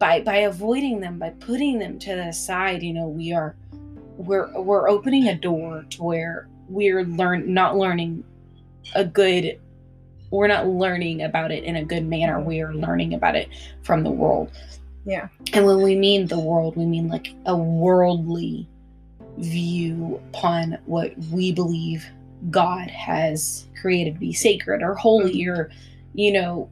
by 0.00 0.22
by 0.22 0.38
avoiding 0.38 0.98
them, 0.98 1.20
by 1.20 1.30
putting 1.30 1.78
them 1.78 2.00
to 2.00 2.16
the 2.16 2.32
side, 2.32 2.82
you 2.82 2.92
know, 2.92 3.06
we 3.06 3.32
are 3.32 3.54
we're 4.18 4.50
we're 4.60 4.88
opening 4.88 5.28
a 5.28 5.36
door 5.36 5.84
to 5.90 6.02
where 6.02 6.48
we're 6.68 7.04
learn 7.04 7.54
not 7.54 7.76
learning 7.76 8.24
a 8.96 9.04
good 9.04 9.60
we're 10.32 10.48
not 10.48 10.66
learning 10.66 11.22
about 11.22 11.52
it 11.52 11.62
in 11.64 11.76
a 11.76 11.84
good 11.84 12.06
manner 12.06 12.40
we 12.40 12.60
are 12.60 12.74
learning 12.74 13.14
about 13.14 13.36
it 13.36 13.48
from 13.82 14.02
the 14.02 14.10
world 14.10 14.50
Yeah. 15.04 15.28
and 15.52 15.66
when 15.66 15.82
we 15.82 15.96
mean 15.96 16.26
the 16.26 16.38
world 16.38 16.76
we 16.76 16.86
mean 16.86 17.08
like 17.08 17.34
a 17.46 17.56
worldly 17.56 18.68
view 19.38 20.20
upon 20.28 20.78
what 20.86 21.16
we 21.32 21.52
believe 21.52 22.06
god 22.50 22.88
has 22.90 23.66
created 23.80 24.14
to 24.14 24.20
be 24.20 24.32
sacred 24.32 24.82
or 24.82 24.94
holy 24.94 25.46
or 25.46 25.70
you 26.14 26.32
know 26.32 26.70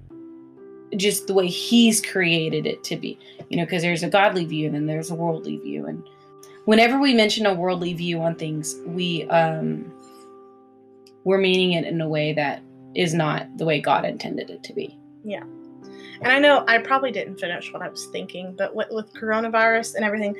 just 0.96 1.26
the 1.26 1.34
way 1.34 1.46
he's 1.46 2.00
created 2.00 2.66
it 2.66 2.82
to 2.84 2.96
be. 2.96 3.18
You 3.48 3.56
know 3.56 3.64
because 3.64 3.82
there's 3.82 4.02
a 4.02 4.08
godly 4.08 4.44
view 4.44 4.66
and 4.66 4.74
then 4.74 4.86
there's 4.86 5.10
a 5.10 5.14
worldly 5.14 5.56
view. 5.58 5.86
And 5.86 6.02
whenever 6.64 6.98
we 6.98 7.14
mention 7.14 7.46
a 7.46 7.54
worldly 7.54 7.94
view 7.94 8.20
on 8.20 8.34
things 8.34 8.76
we 8.86 9.28
um 9.30 9.92
we're 11.24 11.38
meaning 11.38 11.72
it 11.72 11.84
in 11.84 12.00
a 12.00 12.08
way 12.08 12.32
that 12.32 12.62
is 12.94 13.14
not 13.14 13.46
the 13.58 13.64
way 13.64 13.80
god 13.80 14.04
intended 14.04 14.50
it 14.50 14.62
to 14.64 14.72
be 14.72 14.96
And 16.22 16.32
I 16.32 16.38
know 16.38 16.64
I 16.68 16.78
probably 16.78 17.12
didn't 17.12 17.40
finish 17.40 17.72
what 17.72 17.82
I 17.82 17.88
was 17.88 18.06
thinking, 18.06 18.54
but 18.56 18.74
with, 18.74 18.88
with 18.90 19.12
coronavirus 19.14 19.94
and 19.94 20.04
everything, 20.04 20.36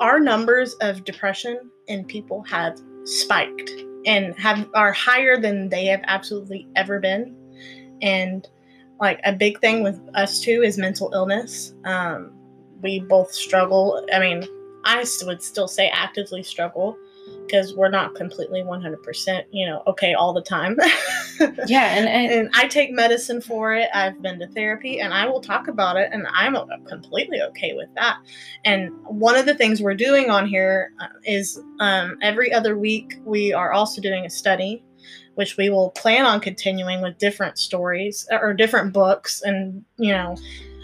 our 0.00 0.18
numbers 0.18 0.74
of 0.74 1.04
depression 1.04 1.70
in 1.86 2.04
people 2.04 2.42
have 2.44 2.78
spiked 3.04 3.70
and 4.06 4.38
have 4.38 4.68
are 4.74 4.92
higher 4.92 5.38
than 5.38 5.68
they 5.68 5.84
have 5.86 6.00
absolutely 6.04 6.66
ever 6.76 6.98
been. 6.98 7.36
And 8.00 8.48
like 9.00 9.20
a 9.24 9.32
big 9.32 9.60
thing 9.60 9.82
with 9.82 10.00
us 10.14 10.40
too 10.40 10.62
is 10.62 10.78
mental 10.78 11.12
illness. 11.12 11.74
Um, 11.84 12.32
we 12.80 13.00
both 13.00 13.32
struggle. 13.32 14.06
I 14.12 14.20
mean, 14.20 14.44
I 14.84 15.04
would 15.24 15.42
still 15.42 15.68
say 15.68 15.88
actively 15.90 16.42
struggle 16.42 16.96
because 17.48 17.74
we're 17.74 17.88
not 17.88 18.14
completely 18.14 18.60
100% 18.60 19.44
you 19.50 19.66
know 19.66 19.82
okay 19.86 20.14
all 20.14 20.32
the 20.32 20.42
time. 20.42 20.76
Yeah 21.68 21.94
and, 21.94 22.08
and, 22.08 22.32
and 22.32 22.50
i 22.54 22.66
take 22.66 22.90
medicine 22.90 23.40
for 23.40 23.72
it. 23.72 23.88
I've 23.94 24.20
been 24.20 24.40
to 24.40 24.48
therapy 24.48 25.00
and 25.00 25.14
i 25.14 25.24
will 25.24 25.40
talk 25.40 25.68
about 25.68 25.96
it 25.96 26.10
and 26.12 26.26
i'm 26.32 26.56
completely 26.88 27.40
okay 27.42 27.74
with 27.74 27.88
that. 27.94 28.18
And 28.64 28.90
one 29.04 29.36
of 29.36 29.46
the 29.46 29.54
things 29.54 29.80
we're 29.80 29.94
doing 29.94 30.30
on 30.30 30.48
here 30.48 30.92
uh, 31.00 31.84
um, 31.84 32.18
every 32.22 32.52
other 32.52 32.76
week 32.76 33.20
we 33.24 33.52
are 33.52 33.72
also 33.72 34.00
doing 34.00 34.26
a 34.26 34.30
study 34.30 34.82
which 35.36 35.56
we 35.56 35.70
will 35.70 35.90
plan 35.90 36.26
on 36.26 36.40
continuing 36.40 37.00
with 37.00 37.16
different 37.18 37.58
stories 37.58 38.26
or 38.32 38.52
different 38.52 38.92
books 38.92 39.40
and 39.42 39.84
you 39.96 40.12
know 40.12 40.36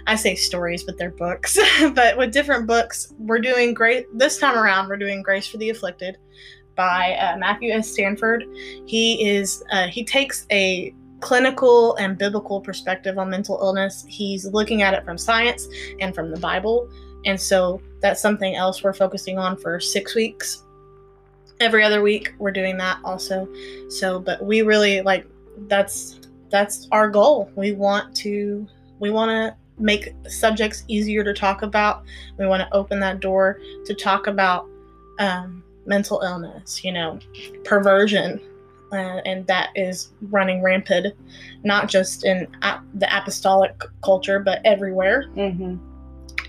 I 0.06 0.16
say 0.16 0.34
stories, 0.34 0.84
but 0.84 0.98
they're 0.98 1.10
books. 1.10 1.58
but 1.94 2.16
with 2.16 2.32
different 2.32 2.66
books, 2.66 3.12
we're 3.18 3.38
doing 3.38 3.74
great. 3.74 4.06
This 4.16 4.38
time 4.38 4.56
around, 4.56 4.88
we're 4.88 4.96
doing 4.96 5.22
Grace 5.22 5.46
for 5.46 5.56
the 5.56 5.70
Afflicted 5.70 6.18
by 6.76 7.14
uh, 7.14 7.36
Matthew 7.38 7.72
S. 7.72 7.90
Stanford. 7.90 8.44
He 8.86 9.28
is 9.28 9.62
uh, 9.70 9.86
he 9.86 10.04
takes 10.04 10.46
a 10.50 10.94
clinical 11.20 11.96
and 11.96 12.18
biblical 12.18 12.60
perspective 12.60 13.18
on 13.18 13.30
mental 13.30 13.58
illness. 13.60 14.04
He's 14.06 14.44
looking 14.46 14.82
at 14.82 14.92
it 14.92 15.04
from 15.04 15.16
science 15.16 15.66
and 16.00 16.14
from 16.14 16.30
the 16.30 16.38
Bible, 16.38 16.88
and 17.24 17.40
so 17.40 17.80
that's 18.00 18.20
something 18.20 18.54
else 18.56 18.82
we're 18.82 18.92
focusing 18.92 19.38
on 19.38 19.56
for 19.56 19.80
six 19.80 20.14
weeks. 20.14 20.62
Every 21.60 21.82
other 21.82 22.02
week, 22.02 22.34
we're 22.38 22.50
doing 22.50 22.76
that 22.78 22.98
also. 23.04 23.48
So, 23.88 24.18
but 24.18 24.44
we 24.44 24.62
really 24.62 25.00
like 25.00 25.26
that's 25.68 26.20
that's 26.50 26.88
our 26.92 27.08
goal. 27.08 27.50
We 27.54 27.72
want 27.72 28.14
to 28.16 28.66
we 28.98 29.10
want 29.10 29.30
to 29.30 29.63
make 29.78 30.14
subjects 30.28 30.84
easier 30.88 31.24
to 31.24 31.34
talk 31.34 31.62
about. 31.62 32.04
We 32.38 32.46
want 32.46 32.60
to 32.62 32.74
open 32.74 33.00
that 33.00 33.20
door 33.20 33.60
to 33.86 33.94
talk 33.94 34.26
about 34.26 34.68
um, 35.18 35.62
mental 35.86 36.20
illness, 36.20 36.84
you 36.84 36.92
know, 36.92 37.18
perversion, 37.64 38.40
uh, 38.92 39.20
and 39.24 39.46
that 39.46 39.70
is 39.74 40.12
running 40.30 40.62
rampant, 40.62 41.14
not 41.64 41.88
just 41.88 42.24
in 42.24 42.46
ap- 42.62 42.84
the 42.94 43.16
apostolic 43.16 43.74
culture, 44.02 44.38
but 44.38 44.60
everywhere. 44.64 45.26
Mm-hmm. 45.34 45.76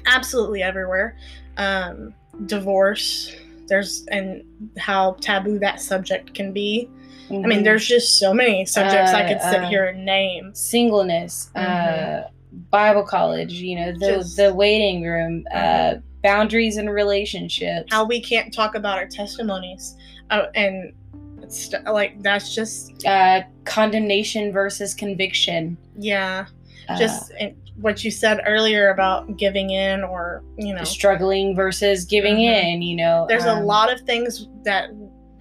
Absolutely 0.05 0.61
everywhere. 0.61 1.17
Um, 1.57 2.13
divorce, 2.45 3.35
there's, 3.67 4.05
and 4.11 4.43
how 4.77 5.13
taboo 5.21 5.57
that 5.59 5.81
subject 5.81 6.33
can 6.33 6.53
be. 6.53 6.89
Mm-hmm. 7.29 7.33
I 7.33 7.37
mean, 7.37 7.49
mm-hmm. 7.49 7.63
there's 7.63 7.87
just 7.87 8.19
so 8.19 8.33
many 8.33 8.65
subjects 8.65 9.11
uh, 9.11 9.17
I 9.17 9.27
could 9.27 9.41
sit 9.41 9.63
uh, 9.63 9.67
here 9.67 9.85
and 9.85 10.05
name. 10.05 10.53
Singleness, 10.53 11.49
mm-hmm. 11.55 12.34
Bible 12.69 13.03
college, 13.03 13.53
you 13.53 13.75
know, 13.75 13.91
the 13.93 14.17
just, 14.17 14.37
the 14.37 14.53
waiting 14.53 15.03
room, 15.03 15.45
uh, 15.53 15.95
boundaries 16.23 16.77
and 16.77 16.89
relationships. 16.89 17.87
How 17.91 18.05
we 18.05 18.21
can't 18.21 18.53
talk 18.53 18.75
about 18.75 18.97
our 18.97 19.07
testimonies, 19.07 19.95
uh, 20.29 20.47
and 20.55 20.93
it's 21.41 21.73
like 21.85 22.21
that's 22.21 22.53
just 22.53 23.05
uh, 23.05 23.41
condemnation 23.65 24.51
versus 24.51 24.93
conviction. 24.93 25.77
Yeah, 25.97 26.47
uh, 26.89 26.97
just 26.97 27.31
what 27.77 28.03
you 28.03 28.11
said 28.11 28.41
earlier 28.45 28.89
about 28.89 29.37
giving 29.37 29.69
in 29.71 30.03
or 30.03 30.43
you 30.57 30.73
know 30.73 30.83
struggling 30.83 31.55
versus 31.55 32.05
giving 32.05 32.35
mm-hmm. 32.35 32.67
in. 32.67 32.81
You 32.81 32.95
know, 32.95 33.25
there's 33.27 33.45
um, 33.45 33.59
a 33.59 33.63
lot 33.63 33.91
of 33.91 34.01
things 34.01 34.47
that 34.63 34.89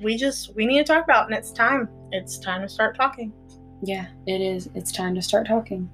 we 0.00 0.16
just 0.16 0.54
we 0.54 0.66
need 0.66 0.78
to 0.78 0.84
talk 0.84 1.04
about, 1.04 1.26
and 1.26 1.34
it's 1.34 1.52
time. 1.52 1.88
It's 2.12 2.38
time 2.38 2.62
to 2.62 2.68
start 2.68 2.96
talking. 2.96 3.32
Yeah, 3.82 4.06
it 4.26 4.40
is. 4.40 4.68
It's 4.74 4.92
time 4.92 5.14
to 5.14 5.22
start 5.22 5.46
talking. 5.46 5.88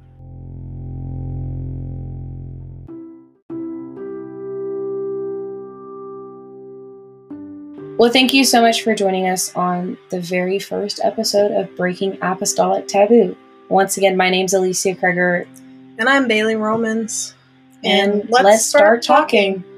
Well, 8.01 8.11
thank 8.11 8.33
you 8.33 8.45
so 8.45 8.63
much 8.63 8.81
for 8.81 8.95
joining 8.95 9.29
us 9.29 9.55
on 9.55 9.99
the 10.09 10.23
very 10.23 10.59
first 10.59 11.01
episode 11.05 11.53
of 11.53 11.77
Breaking 11.77 12.17
Apostolic 12.23 12.89
Taboo. 12.89 13.37
Once 13.69 13.99
again, 13.99 14.17
my 14.17 14.31
name's 14.31 14.55
Alicia 14.55 14.95
Kreger. 14.95 15.47
And 15.99 16.09
I'm 16.09 16.27
Bailey 16.27 16.57
Romans. 16.57 17.35
And, 17.85 18.23
and 18.23 18.31
let's, 18.31 18.45
let's, 18.45 18.65
start, 18.65 19.05
start 19.05 19.19
talking. 19.19 19.57
talking. 19.57 19.70